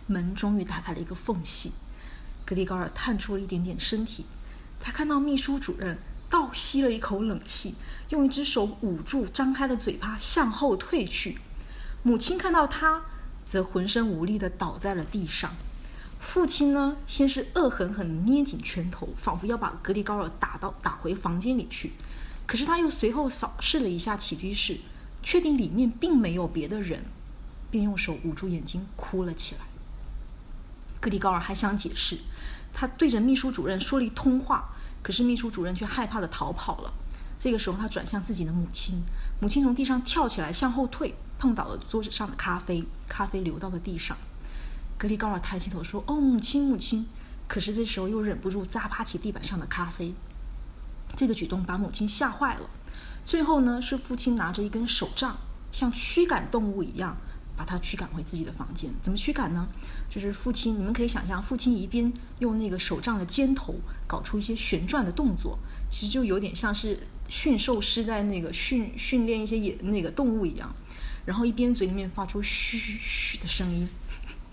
[0.07, 1.71] 门终于打开了一个缝隙，
[2.45, 4.25] 格里高尔探出了一点点身体，
[4.79, 5.97] 他看到秘书主任。
[6.27, 7.75] 倒吸了一口冷气，
[8.09, 11.37] 用一只手捂住张开的嘴巴，向后退去。
[12.01, 13.05] 母亲看到他，
[13.45, 15.51] 则浑身无力地倒在了地上。
[16.19, 21.93] 父亲呢，先是恶狠狠捏紧拳头，仿佛要把格里高尔打到打回房间里去。
[22.47, 24.79] 可是他又随后扫视了一下起居室，
[25.21, 27.03] 确定里面并没有别的人，
[27.69, 29.61] 便用手捂住眼睛哭了起来。
[30.99, 32.17] 格里高尔还想解释，
[32.73, 34.69] 他对着秘书主任说了一通话。
[35.03, 36.91] 可是秘书主任却害怕的逃跑了。
[37.37, 39.03] 这个时候，他转向自己的母亲，
[39.39, 44.17] 母亲从地上跳起来向后退，碰倒了桌子上的咖啡，咖啡流到了地上。
[44.97, 47.05] 格里高尔抬起头说：“哦，母亲，母亲！”
[47.47, 50.13] 可是这时候又忍不住砸趴起地板上的咖啡。
[51.15, 52.69] 这个举动把母亲吓坏了。
[53.23, 55.37] 最后呢，是父亲拿着一根手杖，
[55.71, 57.15] 像驱赶动物一样，
[57.55, 58.89] 把他驱赶回自己的房间。
[59.01, 59.67] 怎么驱赶呢？
[60.09, 63.75] 就是父亲，你们可以想象，父亲一边用那个手杖的尖头
[64.07, 65.57] 搞出一些旋转的动作，
[65.89, 70.73] 其实就有点像是驯兽师在那个训训练一些野那个动物一样，
[71.25, 73.87] 然后一边嘴里面发出嘘嘘的声音。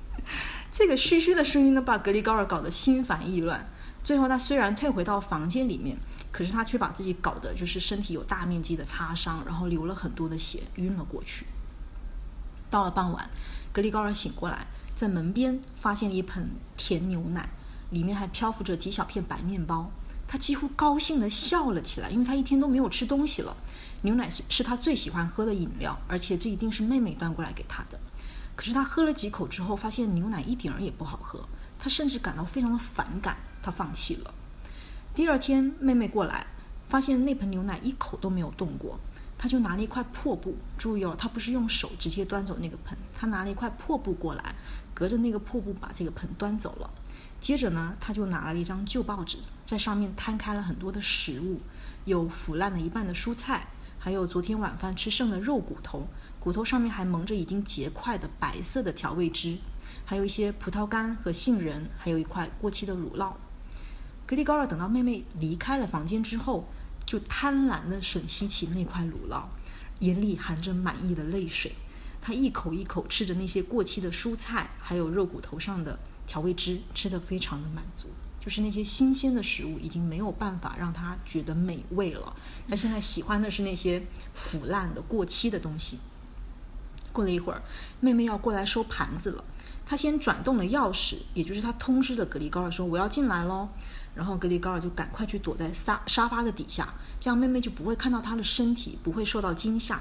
[0.72, 3.68] 这个嘘嘘的声音呢，把格里高尔搞得心烦意乱。
[4.02, 5.96] 最后，他虽然退回到房间里面，
[6.32, 11.46] 可是他却把自己搞得就是身体有大面积的擦伤，然后流了很多的血，晕了过去。
[12.70, 13.30] 到了傍晚，
[13.72, 17.48] 格里高尔醒过来，在门边发现了一盆甜牛奶，
[17.90, 19.90] 里面还漂浮着几小片白面包。
[20.26, 23.54] 他几乎高兴地笑了起来，因为他一天都没有吃东西了。
[24.02, 27.98] 牛奶是是他最喜欢喝的饮料，而且这一定是妹妹端过来给他的。
[28.54, 31.40] 可是他喝了几口之后，发现牛奶一点儿也不好喝，
[31.78, 34.34] 他甚至感到非常的反感，他放弃了。
[35.14, 36.46] 第二天，妹妹过来，
[36.88, 38.98] 发现那盆牛奶一口都没有动过，
[39.38, 44.54] 他就拿了一块破布，注意哦，他不是用手直接端走那个盆，他拿了一块破布过来，
[44.92, 46.90] 隔着那个破布把这个盆端走了。
[47.40, 51.60] 接着呢，他就拿了一张旧报纸，在上面摊开了很多的食物，
[52.04, 53.66] 有腐烂了一半的蔬菜，
[54.04, 56.08] 还有昨天晚饭吃剩的肉骨头。
[56.40, 59.56] 骨头上面还蒙着已经结块的白色的调味汁，
[60.04, 63.32] 还有一些葡萄干和杏仁，还有一块过期的乳酪。
[64.26, 66.64] 格里高尔等到妹妹离开了房间之后，
[67.06, 69.44] 就贪婪地吮吸起那块乳酪，
[70.00, 71.70] 眼里含着满意的泪水。
[72.20, 78.08] 他一口一口吃着那些过期的蔬菜，还有肉骨头上的调味汁，吃得非常的满足。
[78.44, 82.32] 就是那些新鲜的食物已经没有办法让他觉得美味了，
[82.68, 84.02] 他现在喜欢的是那些
[84.34, 85.98] 腐烂的、过期的东西。
[87.12, 87.62] 过了一会儿，
[88.00, 89.44] 妹妹要过来收盘子了。
[89.86, 93.68] 她先转动了钥匙，也就是她通知的格里高尔说：“我要进来喽。”
[94.16, 100.00] 然后格里高尔就赶快去躲在沙沙发的底下，这样妹妹就不会看到他的身体，不会受到惊吓。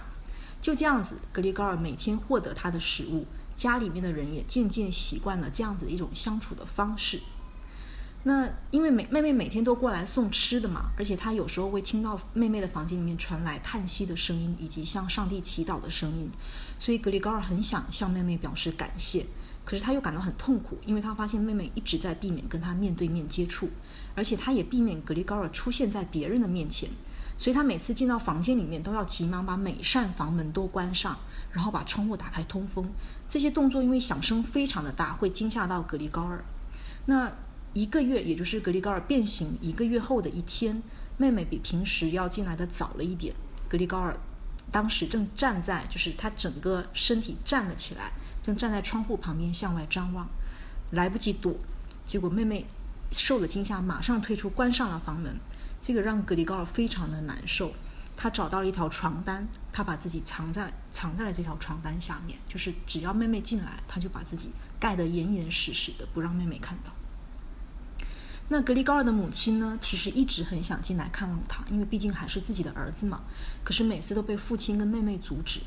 [0.62, 3.26] 就这样子，格里高尔每天获得他的食物，
[3.56, 7.20] 家里面的人也渐渐习惯了这样子一种相处的方式。
[8.24, 16.30] 那因为妹妹妹每天都过来送吃的嘛，而且她有时候会听到妹妹的房间里面传来叹息的声音，以及向上帝祈祷的声音。
[16.80, 19.26] 所以格里高尔很想向妹妹表示感谢，
[19.66, 23.68] 可是他又感到很痛苦，因为他发现妹妹一直在避免跟他面对面接触，
[24.16, 26.90] 而且他也避免格里高尔出现在别人的面前，
[27.40, 31.18] 所以他每次进到房间里面都要急忙把每扇房门都关上，
[31.54, 32.88] 然后把窗户打开通风。
[33.28, 36.44] 这些动作因为响声非常的大，会惊吓到格里高尔。
[37.06, 37.32] 那
[37.74, 40.82] 一个月，也就是格里高尔变形一个月后的一天，
[41.18, 43.34] 妹妹比平时要进来的早了一点，
[43.70, 44.16] 格里高尔。
[44.72, 48.12] 当时正站在，就是他整个身体站了起来，
[48.46, 50.28] 正站在窗户旁边向外张望，
[50.92, 51.54] 来不及躲，
[52.08, 52.66] 结果妹妹
[53.12, 55.36] 受了惊吓，马上退出，关上了房门。
[55.82, 57.74] 这个让格里高尔非常的难受。
[58.16, 66.92] 他找到了一条床单，他把自己藏在藏在了这条床单下面，就是只要妹妹进来，他就把自己盖得严严实实的，不让妹妹看到。
[68.52, 69.80] 那格里高尔的母亲呢？
[69.82, 73.22] 其实一直很想进来看望他，因为毕竟还是自己的儿子嘛。
[73.64, 75.62] 可是每次都被父亲跟妹妹阻止。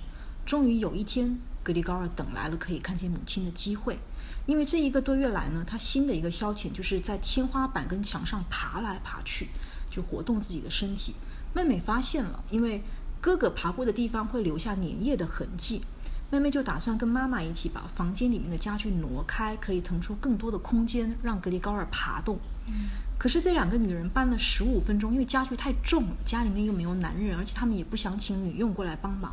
[0.45, 3.99] 终于有一天，格里高尔等来了可以看见母亲的机会。
[4.45, 9.49] 因为这一个多月来呢，他新的一个消遣就是在天花板跟墙上爬来爬去，
[9.91, 11.15] 就活动自己的身体。
[11.55, 12.83] 妹妹发现了，因为
[13.19, 15.81] 哥哥爬过的地方会留下粘液的痕迹，
[16.35, 22.37] 妹妹就打算跟妈妈一起把房间里面的家具挪开，可以腾出更多的空间让格里高尔爬动。
[23.17, 29.31] 可是这两个女人搬了十五分钟，因为家具太重，家里面又没有男人，而且他们也不想请女佣过来帮忙。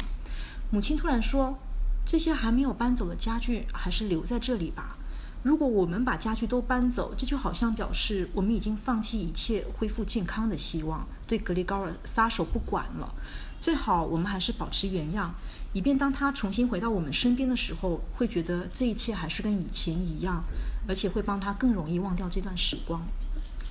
[0.70, 1.58] 母亲突然说
[2.06, 4.96] ：“这些还没有搬走的家具，还是留在这里吧。
[5.42, 13.12] 如果我们把家具都搬走，这就好像表示我们已经放弃一切恢复健康的希望，对格里高尔撒手不管了。
[13.60, 15.34] 最好我们还是保持原样，
[15.74, 20.44] 以便当他重新回到我们身边的时候，会觉得这一切还是跟以前一样。”
[20.88, 23.00] 而且会帮他更容易忘掉这段时光，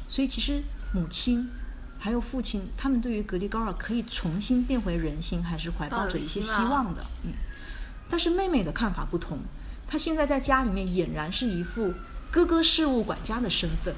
[0.08, 0.62] 所以其实
[0.94, 1.44] 母亲
[1.98, 7.04] 还有父亲，他们对于格里高尔可以重新变回人形，还是怀抱着一些希望的。
[7.24, 7.32] 嗯，
[8.08, 9.40] 但是妹妹的看法不同，
[9.88, 11.92] 她现在在家里面俨然是一副
[12.30, 13.92] 哥哥事务管家的身份，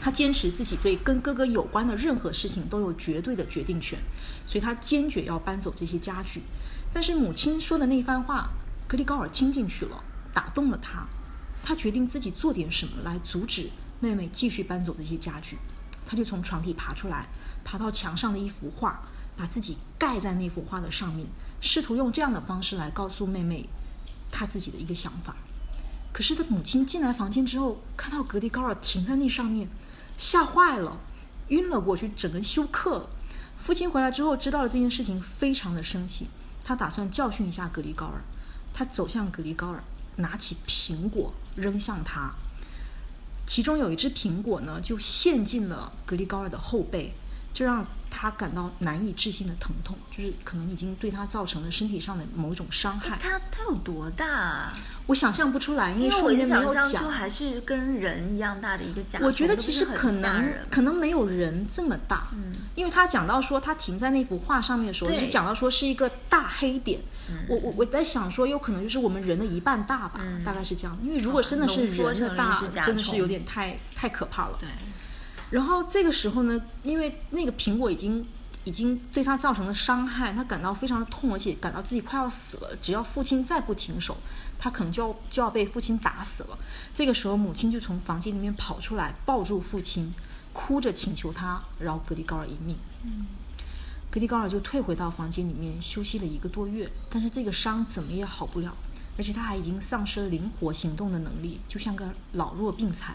[0.00, 3.98] 她坚持自己对跟哥哥有关的任何事情都有绝对的决定权，
[4.46, 6.42] 所以她坚决要搬走这些家具。
[6.92, 8.50] 但是母亲说的那番话，
[8.88, 10.02] 格里高尔听进去了，
[10.34, 11.06] 打动了他。
[11.62, 13.70] 他决定自己做点什么来阻止
[14.00, 15.56] 妹妹继续搬走这些家具。
[16.06, 17.26] 他就从床底爬出来，
[17.64, 19.00] 爬到墙上的一幅画，
[19.36, 21.26] 把自己盖在那幅画的上面，
[21.60, 23.68] 试图用这样的方式来告诉妹妹
[24.32, 25.36] 他自己的一个想法。
[26.12, 29.68] 可是他母亲进来房间之后，看到格里高尔停在那上面，
[30.18, 30.96] 吓坏了，
[31.48, 33.08] 晕了过去，整个休克了。
[33.56, 36.26] 父亲回来之后知道了这件事情，非常的生气，
[36.70, 38.20] 他打算教训一下格里高尔。
[38.72, 39.82] 他走向格里高尔，
[40.18, 42.32] 拿起苹果扔向他，
[43.44, 47.12] 其中有一只苹果呢，就陷进了格里高尔的后背，
[47.52, 53.18] 这让他感到难以置信的疼痛，就是可能已经对他造成了身体上的某种伤害。
[53.20, 54.72] 他他有多大、啊？
[55.06, 56.90] 我想象不出来，因因为书里面没有讲。
[56.92, 67.00] 就还是跟人一样大的一个甲虫，我觉得其实可能可能没有人这么大，嗯，因为他讲到说他停在那幅画上面的时候，对是讲到说是一个大黑点。
[67.28, 70.98] 嗯我我我在想说，有可能就是我们人的一半大吧，嗯大概是这样。
[71.02, 74.56] 因为如果真的是人的大真的是有点太太可怕了。
[74.58, 74.68] 对，
[75.50, 78.24] 然后这个时候呢，因为那个苹果已经
[78.64, 82.76] 已经对他造成了伤害，他感到非常的痛，而且感到自己快要死了。
[82.80, 84.16] 只要父亲再不停手，
[84.58, 86.58] 他可能就要就要被父亲打死了。
[86.94, 90.12] 这个时候，母亲就从房间里面跑出来，抱住父亲，
[90.52, 92.76] 哭着请求他饶格里高尔一命。
[93.04, 93.26] 嗯
[94.12, 98.76] 格里高尔就退回到房间里面休息了一个多月，但是这个伤怎么也好不了，
[99.16, 103.14] 而且他还已经丧失了灵活行动的能力，就像个老弱病残。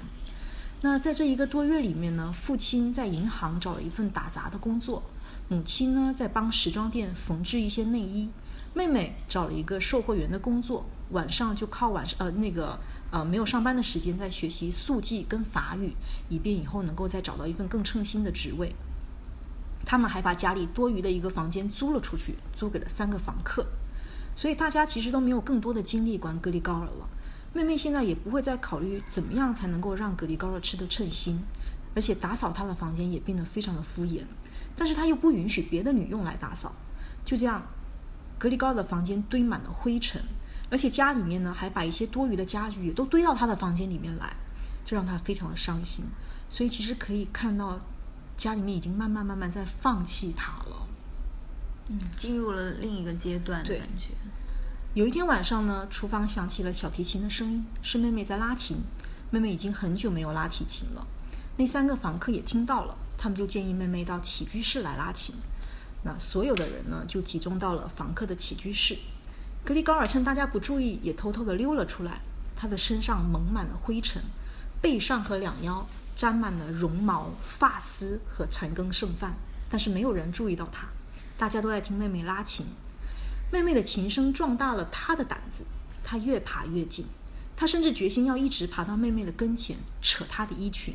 [0.85, 5.01] 那在这一个多月里面呢，父亲在银行找了一份打杂的工作，
[5.49, 8.29] 母亲呢在帮时装店缝制一些内衣，
[8.75, 12.77] 妹妹找了一个售货员的工作，晚上就靠晚上呃那个
[13.09, 15.91] 呃没有上班的时间在学习速记跟法语，
[16.29, 18.71] 以便以后能够再找到一份更称心的职位。
[19.87, 23.65] 他们还把家里多余的一个房间租了出去，租给了三个房客，
[24.37, 27.09] 所以大家其实都没有更多的精力管格里高尔了。
[27.55, 31.39] 妹妹现在也不会再考虑怎么样才能够让格里高尔吃得称心，
[31.95, 34.23] 而且打扫她的房间也变得非常的敷衍，
[34.77, 36.73] 但是她又不允许别的女佣来打扫，
[37.25, 37.63] 就这样，
[38.37, 40.21] 格里高尔的房间堆满了灰尘，
[40.69, 44.35] 而且家里面呢还把一些多余的家具也都堆到她的房间里面来，
[44.85, 46.03] 这让她非常的伤心。
[46.49, 47.79] 所以其实可以看到，
[48.37, 50.87] 家里面已经慢慢慢慢在放弃她了。
[51.87, 54.09] 嗯，进入了另一个阶段的对感觉。
[54.95, 58.77] 有一天晚上呢，厨房响起了小提琴的声音，是妹妹在拉琴。
[59.29, 61.05] 妹妹已经很久没有拉提琴了。
[61.57, 65.35] 那三个房客也听到了，他们就建议妹妹到起居室来拉琴。
[66.05, 68.97] 那所有的人呢，就集中到了房客的起居室。
[69.65, 72.21] 格里高尔趁大家不注意，也偷偷地溜了出来。
[72.55, 74.23] 他的身上蒙满了灰尘，
[74.81, 75.85] 背上和两腰
[76.15, 79.33] 沾满了绒毛、发丝和残羹剩饭，
[79.69, 80.87] 但是没有人注意到他。
[81.37, 82.65] 大家都在听妹妹拉琴。
[83.55, 85.63] 妹妹的琴声壮大了他的胆子，
[86.03, 87.05] 他越爬越近，
[87.55, 90.93] 他甚至决心要一直爬到妹妹的跟前，扯她的衣裙，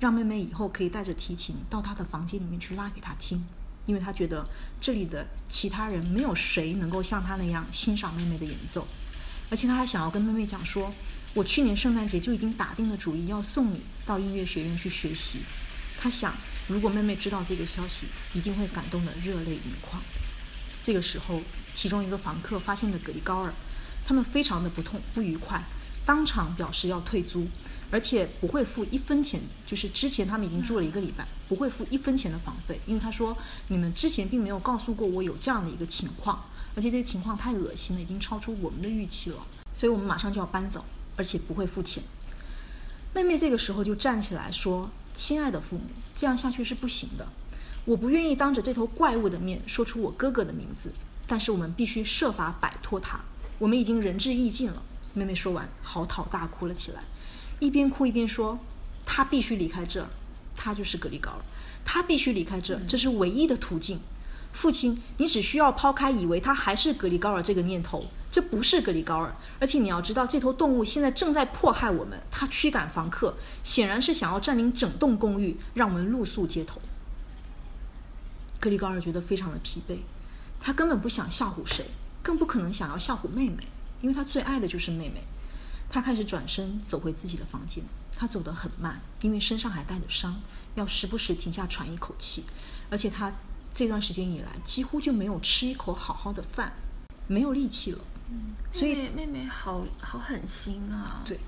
[0.00, 3.44] 让妹妹以后可以带着提琴到他的房间里面去拉给他听，
[3.84, 4.46] 因为他觉得
[4.80, 8.88] 这里的其他人没有谁能够像他那样欣赏妹妹的演奏，
[9.50, 10.90] 而且他还想要跟妹妹讲说，
[11.34, 15.40] 我去年圣诞节就已经打定了主意要送你到音乐学院去学习。
[16.00, 16.34] 他想，
[16.68, 20.02] 如果妹妹知道这个消息，一定会感动得热泪盈眶。
[20.80, 21.42] 这个时候，
[21.78, 23.54] 其中一个房客发现了格里高尔，
[24.04, 25.62] 他们非常的不痛不愉快，
[26.04, 27.46] 当场表示要退租，
[27.92, 29.40] 而且不会付一分钱。
[29.64, 39.36] 就是之前他们已经住了一个礼拜，不会付一分钱的房费，因为他说你们之前并没有告诉过我有这样的一个情况，而且这个情况太恶心了，已经超出我们的预期了，
[39.72, 42.02] 所以我们马上就要搬走，而且不会付钱。
[43.14, 45.84] 妹妹这个时候就站起来说：“亲爱的父母，
[46.16, 47.24] 这样下去是不行的。
[47.84, 50.90] 我不愿意当着这头怪物的面说出我哥哥的名字，
[51.28, 53.20] 但是我们必须设法摆脱他。
[53.60, 54.82] 我们已经仁至义尽了。”
[55.14, 57.02] 妹妹说完，嚎啕大哭了起来，
[57.60, 58.58] 一边哭一边说
[59.04, 60.06] ：“他必须离开这，
[60.56, 61.38] 他就是格里高尔，
[61.84, 63.98] 他必须离开这，这是唯一的途径。
[64.52, 76.80] 父亲，你只需要抛开以为他还是格里高尔这个念头，这不是格里高尔，而且你要知道，这头动物现在正在迫害我们，它驱赶房客，显然是想要占领整栋公寓，让我们露宿街头。
[78.60, 79.96] 格里高尔觉得非常的疲惫，
[80.60, 81.86] 他根本不想吓唬谁，
[82.22, 83.66] 更不可能想要吓唬妹妹，
[84.02, 85.22] 因为他最爱的就是妹妹。
[85.90, 87.82] 他开始转身走回自己的房间，
[88.16, 90.38] 他走得很慢，因为身上还带着伤，
[90.74, 92.44] 要时不时停下喘一口气，
[92.90, 93.32] 而且他
[93.72, 96.72] 这段时间以来几乎就没有吃一口好好的饭，
[97.26, 97.98] 没有力气了。
[98.30, 101.22] 嗯所以妹妹好好狠心啊！
[101.26, 101.40] 对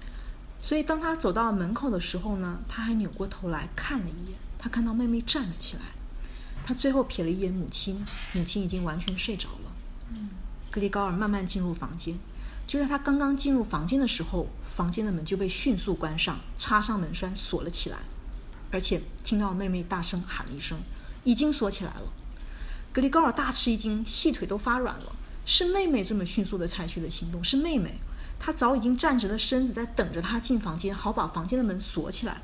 [0.62, 5.82] 所以当他走到门口的时候呢，他还扭过头来看了一眼，他看到妹妹站了起来，
[6.70, 9.72] 他最后瞥了一眼母亲，母亲已经完全睡着了。
[10.70, 12.14] 格里高尔慢慢进入房间，
[12.64, 14.46] 就在他刚刚进入房间的时候，
[14.76, 17.98] 房间的门就被迅速关上，插上门栓锁了起来，
[18.70, 20.78] 而且听到妹妹大声喊了一声
[21.24, 22.02] ：“已经锁起来了。”
[22.94, 25.12] 格里高尔大吃一惊，细腿都发软了。
[25.44, 27.96] 是妹妹这么迅速的采取的行动，是妹妹，
[28.38, 32.40] 她早已经站直了身子，在等着他进房间，好把房间的门锁起来。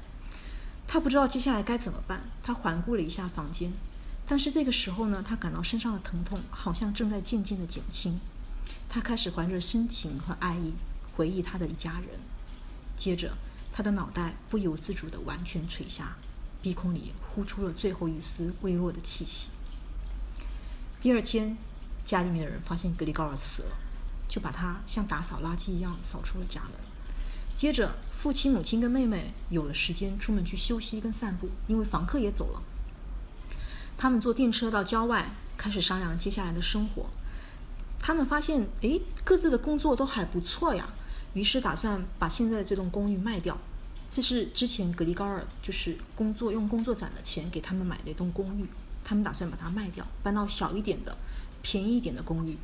[0.88, 2.22] 他不知道接下来该怎么办。
[2.42, 3.72] 他环顾了一下房间，
[4.28, 8.18] 但是这个时候呢，他感到身上的疼痛好像正在渐渐的减轻。
[8.88, 10.72] 他开始怀着深情和爱意
[11.14, 12.18] 回忆他的一家人。
[12.96, 13.34] 接着，
[13.72, 16.16] 他的脑袋不由自主地完全垂下，
[16.62, 19.48] 鼻孔里呼出了最后一丝微弱的气息。
[21.00, 21.56] 第二天，
[22.04, 23.76] 家里面的人发现格里高尔死了，
[24.28, 26.72] 就把他像打扫垃圾一样扫出了家门。
[27.54, 32.62] 接着，父亲、母亲跟妹妹有了时间出门去休息跟散步，因为房客也走了。
[33.98, 37.06] 他们坐电车到郊外，开始商量接下来的生活。
[37.98, 40.86] 他们发现，诶，各自的工作都还不错呀，
[41.34, 43.56] 于是打算把现在的这栋公寓卖掉。
[44.10, 48.66] 这是之前格里高尔就是工作用工作攒的钱给他们买的一栋公寓，
[49.04, 51.16] 他们打算把它卖掉，搬到小一点的、
[51.62, 52.56] 便宜一点的公寓。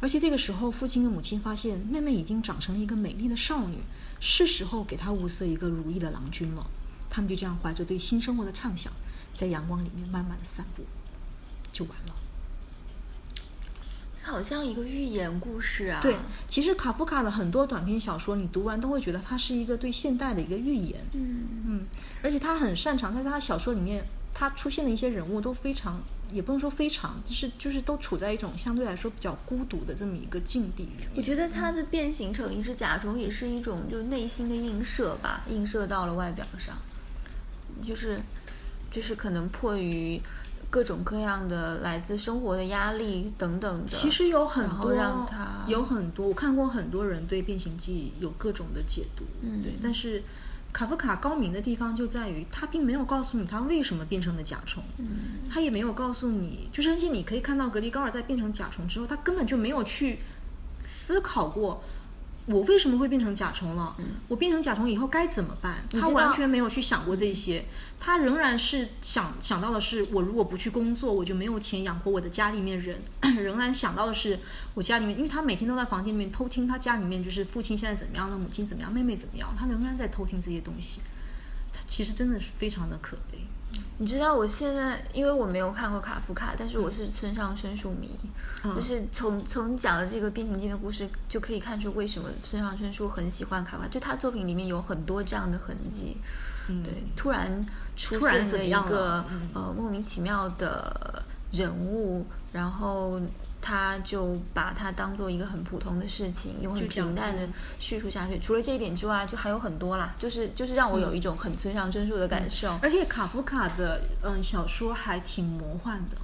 [0.00, 3.78] 而且这个时候，父亲跟母亲发现妹妹已经长成了一个美丽的少女，
[4.20, 6.66] 是时候给她物色一个如意的郎君了。
[7.10, 8.92] 他们就这样怀着对新生活的畅想，
[9.38, 10.82] 在阳光里面慢慢的散步，
[11.72, 12.14] 就完了。
[14.22, 16.00] 好像一个寓言故事啊。
[16.02, 16.16] 对，
[16.48, 21.00] 其实卡夫卡的很多短篇小说，你读完都会觉得它是一个对现代的一个寓言。
[21.12, 21.86] 嗯嗯，
[22.20, 25.98] 而且他很擅长在他小说里面，他出现的一些人物都非常，
[26.32, 31.08] 也不能说非常，就是就是都处在一种相对来说比较孤独的这么一个境地里面。
[31.16, 36.76] 我觉得他的变形成一只甲虫也是一种就是内心的映射吧，映射到了外表上，
[37.86, 38.20] 就是
[38.90, 40.20] 就是可能迫于
[40.70, 50.22] 各种各样的来自生活的压力等等的，其实有很多，让他有很多，我看过很多人对《变形记》有各种的解读，嗯对，但是
[50.72, 55.06] 卡夫卡高明的地方就在于，他并没有告诉你他为什么变成了甲虫，嗯
[55.50, 60.18] 他也没有告诉你，就是而且你可以看到格里高尔在变成甲虫之后，他根本就没有去
[60.82, 61.82] 思考过。
[62.46, 63.94] 我为什么会变成甲虫了？
[64.26, 65.84] 我变成甲虫以后该怎么办？
[65.90, 67.62] 他完全没有去想过这些，
[68.00, 72.98] 他仍然是想想到的是，我如果不去工作，我就没有钱养活我的家里面人。
[73.42, 74.38] 仍然想到的是，
[74.74, 81.00] 我家里面，因为他每天都在房间里面偷听他家里面就是父亲现在怎么样了，母亲怎么样，妹妹怎么样，他仍然在偷听这些东西。
[81.72, 83.38] 他其实真的是非常的可悲。
[83.98, 88.18] 你知道我现在，因为我没有看过卡夫卡，但是我是村上春树迷，
[88.64, 96.16] 嗯就是从从讲的这个变形记的故事就可以看出为什么村上春树很喜欢卡夫卡，就他作品里面有很多这样的痕迹。
[96.68, 97.64] 嗯，对，突然
[97.98, 99.22] 出突然现的一个
[99.52, 101.22] 呃莫名其妙的
[101.52, 103.20] 人物，然后
[103.60, 108.38] 他就把它当做一个很普通的事情，用很就平淡的嗯叙述下去。
[108.38, 112.78] 除了这一点之外，就还有很多啦，就是就是让我有一种很村上春树的感受。
[112.80, 116.16] 而且卡夫卡的嗯小说还挺魔幻的，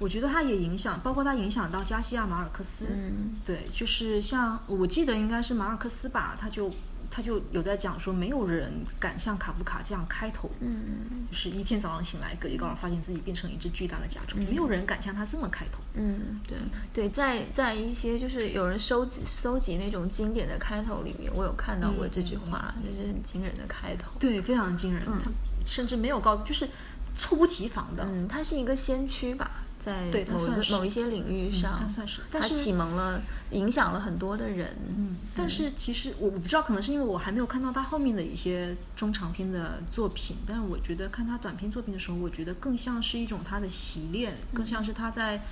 [0.00, 2.86] 我觉得它也影响，包括它影响到加西亚马尔克斯。
[2.90, 6.70] 嗯对，就是像我记得应该是马尔克斯吧，他就
[7.14, 15.78] 他就有在讲说，没有人敢像卡夫卡这样开头，嗯就是一天早上醒来，格里高尔发现自己变成一只巨大的甲虫，没有人敢像他这么开头。
[15.94, 16.58] 嗯，对
[16.92, 24.10] 对，在在一些就是有人收集收集那种经典的开头里面，我有看到过这句话，就是很惊人的开头。
[24.18, 25.30] 对，非常惊人，他
[25.64, 26.68] 甚至没有告诉，就是
[27.16, 28.04] 猝不及防的。
[28.04, 33.20] 嗯，他是一个先驱吧，在某一算是个某一些领域上，他算是但他是启蒙了、
[33.50, 34.74] 影响了很多的人。
[34.96, 45.42] 嗯，但是其实我我不知道，可能是因为我还没有看到他后面的一些中长篇的作品，但是我觉得看他短篇作品的时候，我觉得更像是一种他的习练，更像是他在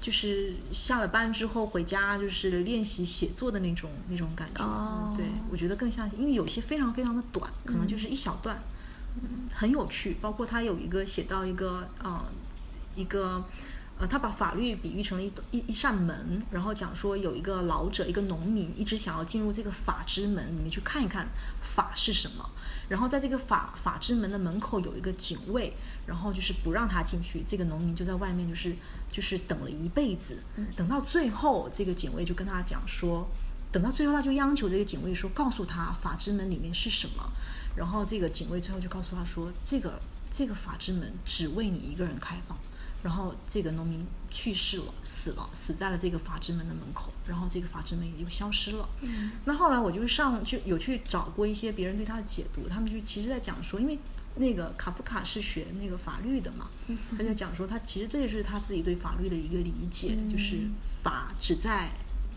[0.00, 4.64] 就是下了班之后回家就是练习写作的那种那种感觉。
[5.14, 8.56] 对，我觉得更像，因为有些非常非常的短，可能就是一小段，
[9.52, 10.16] 很有趣。
[10.22, 12.18] 包括他有一个写到一个呃
[13.00, 13.42] 一个
[13.98, 21.26] 呃，他把法律比喻成了一一一扇门，然后讲说有一个老者，一个农民，一直想要进入这个法之门你们去看一看
[21.60, 22.48] 法是什么。
[22.88, 25.72] 然后在这个法法之门的门口有一个警卫，
[26.06, 27.44] 然后就是不让他进去。
[27.46, 28.74] 这个农民就在外面，就是
[29.12, 30.38] 就是等了一辈子，
[30.74, 33.28] 等到最后，这个警卫就跟他讲说，
[33.70, 37.30] 等到最后他就央求这个警卫说，告诉他法之门里面是什么。
[37.76, 40.00] 然后这个警卫最后就告诉他说，这个
[40.32, 42.58] 这个法之门只为你一个人开放。
[43.02, 48.88] 然后这个农民去世了，死了，死在了这个法之门的门口，然后这个法之门也就消失了。
[49.00, 49.32] 嗯。
[49.44, 53.98] 那后来我就上就有去找过一些别人对他的解读，他们就其实在讲说，因为
[54.36, 56.68] 那个卡夫卡是学那个法律的嘛，
[57.16, 60.58] 他就讲说他其实这就是他自己对法律的一个理解，就是
[61.02, 61.90] 法只在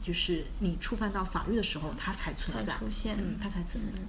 [0.04, 3.16] 就是你触犯到法律的时候，它才存在，出现。
[3.18, 4.00] 嗯，它才存在，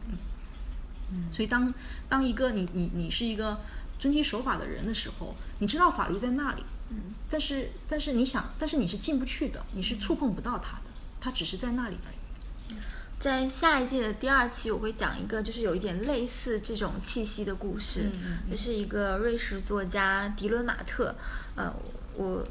[1.12, 1.30] 嗯。
[1.30, 1.72] 所以当
[2.08, 3.60] 当一个你你你是一个
[4.00, 10.90] 遵纪守法的人的时候，你知道法律在那里，嗯，但是但是你想，但是你是进不去的，你是触碰不到它的，
[11.22, 12.76] 它只是在那里而已。
[13.18, 21.14] 在下一季的第二期，我会讲一个就是有一点类似这种气息的故事，嗯嗯这是一个瑞士作家迪伦马特，
[21.56, 21.72] 呃，
[22.14, 22.46] 我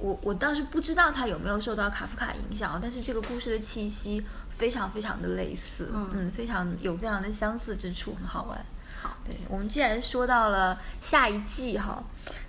[0.00, 4.20] 我我倒是不知道他有没有受到卡夫卡影响，但是这个故事的气息
[4.58, 8.58] 非常非常的类似，嗯非常有非常的相似之处，很好玩。
[9.00, 12.02] 好对，我们既然说到了下一季哈，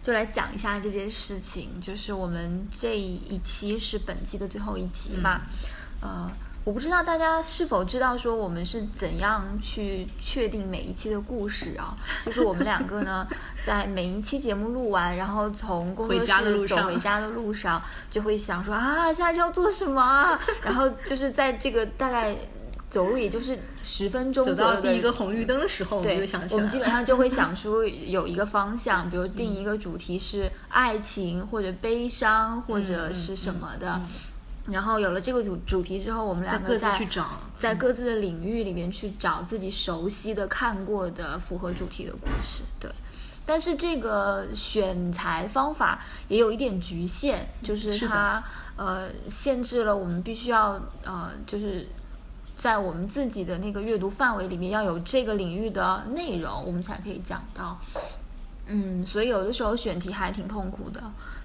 [0.07, 1.67] 就来讲一下这件事情。
[1.81, 5.41] 就是我们这一期是本季的最后一集嘛，
[5.99, 6.31] 呃，
[6.63, 11.97] 我不知道大家是否知道说我们是怎样去确定每一期的故事啊？
[12.25, 13.27] 就是我们两个呢，
[13.65, 16.23] 在每一期节目录完，然后从工作室
[16.69, 20.39] 走回家的路上，就会想说啊，下一期要做什么啊？
[20.63, 22.33] 然后就是在这个大概。
[22.97, 34.01] 走路也就是十分钟走到第一个红绿灯的时候，我们就想，起来我们基本上就会想出有一个方向，比如定一个主题是爱情或者悲伤或者是什么的。
[34.71, 37.39] 然后有了这个主主题之后，我们两个在去找。
[37.59, 42.63] 在各自的领域里面去找自己熟悉的、看过的符合主题的故事。
[42.79, 42.89] 对，
[43.45, 48.43] 但是这个选材方法也有一点局限，就是它
[48.75, 51.87] 呃限制了我们必须要呃就是。
[52.67, 57.79] 在我们自己的那个阅读范围里面，要有这个领域的内容，我们才可以讲到。
[58.67, 61.01] 嗯，所以有的时候选题还挺痛苦的。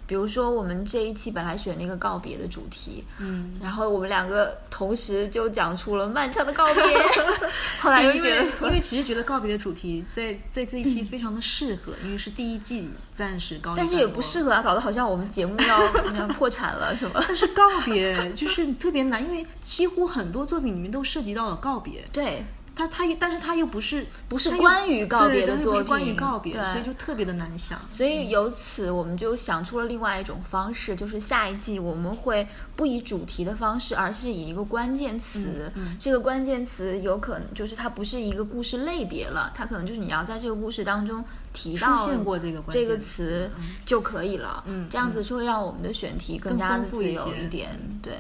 [0.07, 6.82] 比如说，我们这一期本来选那个告别的主题，嗯，然后我们两个同时就讲出了漫长的告别
[7.80, 14.22] 后来就因觉得为因为其实觉得告别的主题在在这一期非常的适合，因为是第一季暂时告但是也不。
[14.22, 15.82] 适合啊，搞得好像我们节目要
[16.14, 17.22] 要破产了什么。
[17.26, 22.03] 但是告别就是特别难，因为几乎很多作品里面都涉及到了告别。
[22.12, 22.44] 对，
[22.74, 27.78] 它它但是他又不是不是关于告别的作品，关于告别，对所以就特别的难想。
[27.90, 35.70] 所以由此，我们就想出了另外一种方式，就是下一季我们会不以主题的方式，而是以一个关键词。
[35.76, 43.50] 嗯这个关键词有可能就是它不是一个故事类别了，它可能就是你要在这个故事当中提到出现过这个关这个键词
[43.84, 44.64] 就可以了。
[44.66, 47.78] 嗯这样子就会让我们的选题更更加的自由一点。
[48.02, 48.14] 对，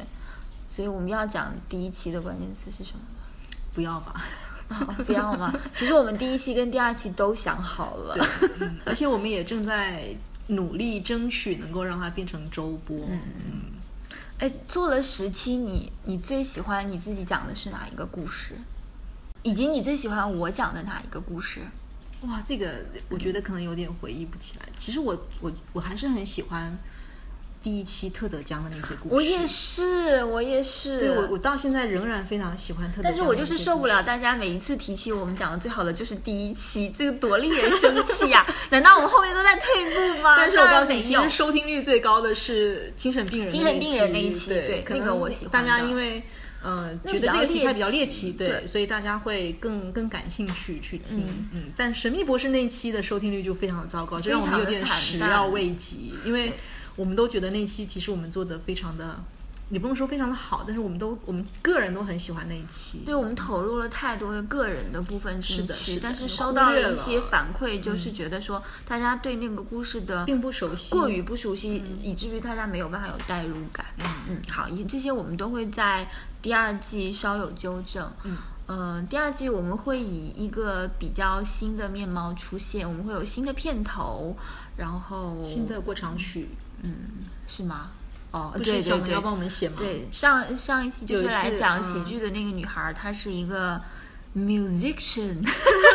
[0.68, 3.00] 所以我们要讲第一期的关键词是什么？
[3.74, 4.24] 不要吧。
[4.68, 5.52] 哦不要吗？
[5.76, 8.16] 其实我们第一期跟第二期都想好了。
[8.60, 10.14] 嗯而且我们也正在
[10.48, 12.96] 努力争取能够让它变成周播。
[13.10, 13.20] 嗯，
[14.38, 18.54] 哎，做了十期，你你最喜欢你自己讲的是哪一个故事？
[19.42, 21.60] 以及你最喜欢我讲的哪一个故事？
[22.22, 24.66] 哇，这个我觉得可能有点回忆不起来。
[24.78, 26.72] 其实我我我还是很喜欢
[27.62, 29.14] 第一期特德江的那些故事。
[29.14, 31.00] 我也是，我也是。
[31.00, 33.04] 对我我到现在仍然非常喜欢特德江。
[33.04, 40.36] 但是我就是受不了大家每一次提起我们讲的最好的就是第一期，这个多令人生气呀、 难道我们后面都在退步吗？
[40.36, 46.22] 但是我告诉你，其实收听率最高的是精神病人精神病人那一期对，对那个我喜欢大家因为
[46.62, 51.20] 呃觉得这个题材比较猎猎奇奇，对，对所以大家会更更感兴趣去听。
[51.20, 56.52] 嗯嗯，但神秘博士那一期的收听率就非常的糟糕，这让我们有点始料未及，因为
[56.96, 59.16] 我们都觉得那期其实我们做的非常的。
[59.70, 63.04] 也不能说非常的好，但是我们都我们个人都很喜欢那一期。
[63.06, 73.86] 对我们投入了太多的个人的部分进是的是的，去但是你收到了了一些反馈，就是觉得说大家对那个故事的并不熟悉，过于不熟悉，以至于大家没有办法有代入感。
[73.98, 76.06] 嗯嗯，好，以这些我们都会在
[76.42, 78.10] 第二季稍有纠正。
[78.24, 78.36] 嗯。
[78.66, 84.36] 呃，第二季我们会以一个比较新的面貌出现，我们会有新的片头，
[84.76, 86.48] 然后新的过场曲，
[87.48, 87.90] 是吗？
[88.30, 89.76] 哦，不对对对是小能要帮我们写吗？
[89.78, 93.78] 对，上上一期就是来讲嗯喜剧的那个女孩儿，她是一个
[94.34, 95.36] musician，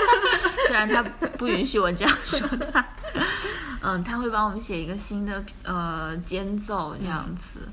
[0.67, 1.01] 虽然她
[1.37, 2.85] 不允许我这样说她，
[3.81, 7.67] 嗯，她会帮我们写一个新的呃间奏这样子。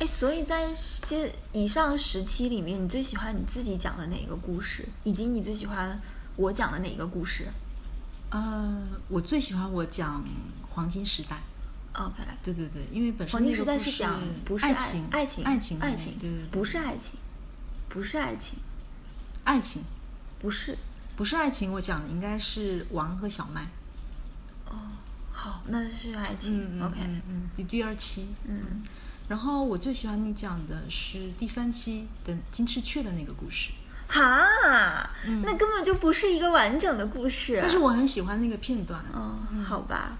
[0.00, 0.68] 哎、所以在
[1.04, 5.98] 这以上十期里面，你最喜欢你自己讲的哪一个故事，以及你最喜欢
[6.34, 7.46] 我讲的哪一个故事
[8.30, 10.24] 呃，我最喜欢我讲
[10.70, 11.40] 黄金时代。
[11.96, 17.18] ？OK，对对对，因为本身黄金时代是讲不是爱情，爱情，爱情，爱情，对对对，不是爱情，
[17.88, 18.58] 不是爱情，
[19.44, 19.82] 爱情，
[20.40, 20.76] 不是。
[21.16, 21.72] 不是爱情。
[21.72, 23.62] 我讲的应该是王和小麦。
[24.66, 24.76] 哦
[25.32, 26.82] 好，那是爱情。
[26.82, 28.26] OK，嗯嗯，第第二期。
[28.46, 28.82] 嗯，
[29.28, 33.70] 然后我最喜欢你讲的是第三期的金翅雀的那个故事，
[34.08, 35.08] 哈，
[35.42, 37.58] 那根本就不是一个完整的故事。
[37.62, 39.00] 但是我很喜欢那个片段。
[39.14, 40.18] 哦，好吧。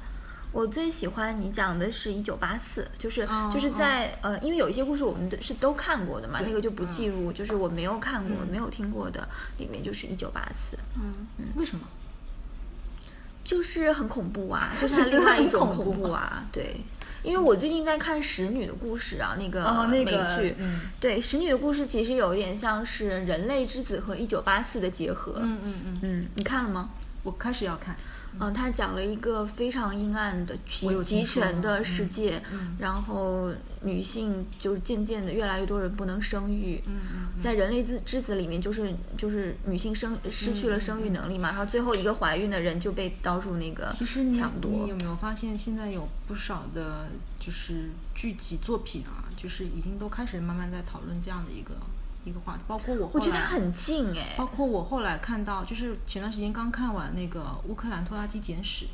[0.56, 9.28] 我最喜欢你讲的是一九八四，就是、哦就是在、呃，因为有一些故事我们都是都看过的嘛，那个就不计入，就是我没有看过、嗯没有听过的，
[9.58, 11.86] 里面就是一九八四，嗯，为什么？
[13.44, 16.80] 就是很恐怖啊，就 是它另外一种恐怖啊，对。
[17.22, 20.54] 因为我最近在看《使女的故事》啊，那个哦那美个剧。
[20.58, 25.34] 嗯对，《使女的故事》其实有一点像是《人类之子》和《一九八四》的结合。
[25.42, 26.88] 嗯嗯嗯，嗯，你看了吗？
[27.24, 27.96] 我开始要看，
[28.40, 33.50] 嗯，他讲了一个非常阴暗的集集权的世界，嗯然后
[33.82, 36.82] 女性就是渐渐的越来越多人不能生育，
[37.40, 44.96] 在人类之之子里面，就是就是女性生失去了生育能力嘛，然后最后一个怀孕的人就被刀住那个其实你抢夺你有。
[44.96, 47.06] 没有发现，现在有不少的，
[47.38, 51.74] 就是剧集作品啊，就是已经都开始慢慢在讨论这样的一个
[52.26, 58.84] 一个话题，包括我后我，觉得它很近哎，包括我后来看到，就是前段时间刚看完那个《乌克兰拖拉机简史》，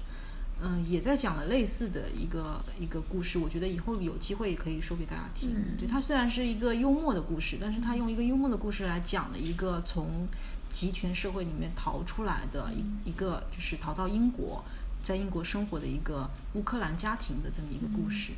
[0.60, 3.38] 嗯，也在讲了类似的一个一个故事。
[3.38, 5.50] 我觉得以后有机会也可以说给大家听。
[5.54, 10.28] 嗯对，它虽然是一个幽默的故事，但是它用一个幽默的故事来讲了一个从
[10.68, 14.62] 集权社会里面逃出来的一、一个，就是逃到英国，
[15.02, 18.32] 在英国生活的一个乌克兰家庭的这么一个故事。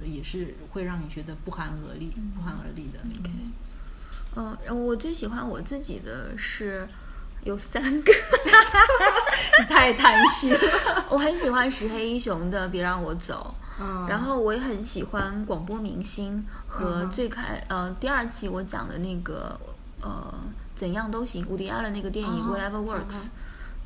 [0.00, 3.00] 也是会让你觉得不寒而栗、不寒而栗的。
[4.38, 6.86] 嗯，然后我最喜欢我自己的是
[7.44, 8.12] 有三个，
[9.58, 10.58] 你太贪心了。
[11.10, 13.54] 我很喜欢石黑一雄的《别让我走》。
[13.80, 19.56] 嗯然后我也很喜欢广播明星和最开呃第二季我讲的那个
[20.00, 20.34] 呃
[20.74, 23.30] 怎样都行，伍迪艾伦那个电影哦 Whatever 嗯 Works，、哼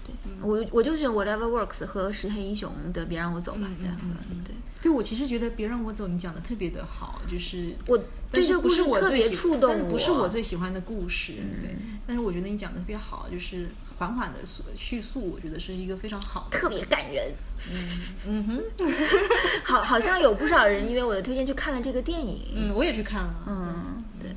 [0.04, 4.00] 对我我就选 Whatever Works 和石黑一雄的别让我走吧，两个
[4.46, 4.54] 对。
[4.82, 7.96] 对，我其实觉得别让我走，你讲的特别的好，就是我
[8.32, 11.70] 对这个故事特别触动但不是我我最喜欢的故事，对。
[11.70, 16.58] 嗯但是我觉得你讲的特别好，就是缓缓的叙叙述，我觉得是一个非常好的。
[16.58, 17.32] 特别感人，
[18.26, 18.60] 嗯哼，
[19.62, 24.34] 好，好像有不少人因为我的推荐去看了这个电影，嗯，我也去看了，嗯，对，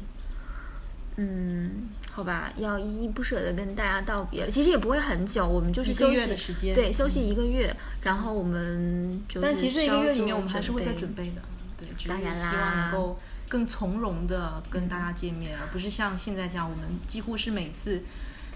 [1.18, 4.50] 嗯，好吧，要依依不舍的跟大家道别了。
[4.50, 11.42] 其实也不会很久，我们就是一个休息月的时间对，休息一个月，然后我们就是但其实这一个月里面，我们还是会在准备的，
[11.78, 18.02] 对，只是当然啦希望能够更从容的跟大家见面，而不是像现在这样，我们几乎是每次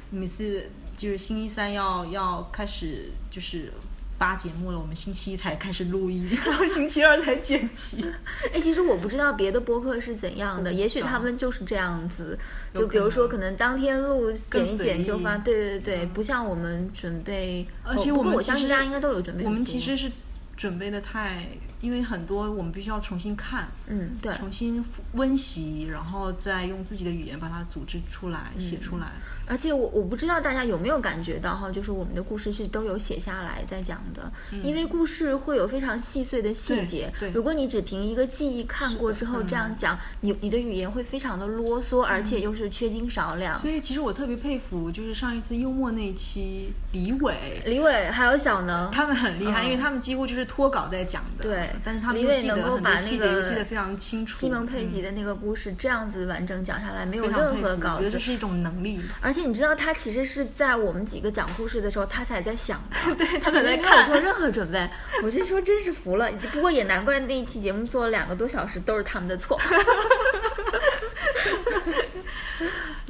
[0.09, 3.73] 每次就是星期三要要开始就是。
[4.19, 8.05] 发节目了，我们星期一才开始录音， 然后星期二才剪辑。
[8.53, 12.37] 哎，其实我不知道别的播客是怎样的，也许他们就是这样子，
[12.73, 13.49] 就比如说可能。
[13.55, 16.09] 当天录剪剪就发，对对对，嗯。
[16.09, 20.11] 不像我们准备，而且哦不过我我们其实相信大家应该都有准备，我们其实是
[20.57, 21.47] 准备的太，
[21.81, 29.07] 因为很多我们必须要重新看，嗯对，重新温习，然后再用自己的语言把它组织出来、写出来。
[29.45, 37.11] 而且我我不知道大家有没有感觉到哈，就是我们的故事是都有写下来在讲的，因为故事会有非常细碎的细节。
[37.19, 37.33] 对对。
[37.33, 43.55] 如果你只凭一个记忆看过之后嗯这样讲，你你的语言会非常的啰嗦，而且又是缺斤少两。
[43.55, 47.61] 所以其实我特别佩服，就是上一次幽默那一期李伟。
[47.65, 49.65] 李伟还有小能，他们很厉害，嗯。
[49.65, 54.35] 因为他们几乎就是脱稿在讲的，对但是他们记得能够把很多细节，那个记得非常清楚。
[54.35, 58.19] 西蒙佩吉嗯的那个故事这样子完整讲下来，没有任何稿子我觉得这。
[58.19, 58.99] 是一种能力。
[59.21, 64.87] 而且你知道，他其实是在我们几个讲故事的时候，他才在想的， 对他才在前面没有做任何准备。
[65.23, 69.59] 我就说真是服了，不过也难怪那一期节目做了两个多小时，都是他们的错。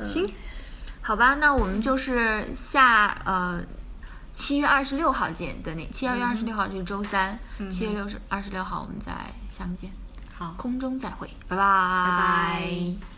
[0.06, 0.32] 行，
[1.02, 3.62] 好吧，那我们就是下呃
[4.40, 7.38] 七月二十六号见的那七月二十六号就是周三，
[7.70, 9.12] 七、月六十二十六号我们再
[9.52, 9.92] 相见，
[10.34, 13.09] 好，空中再会，拜拜，拜拜。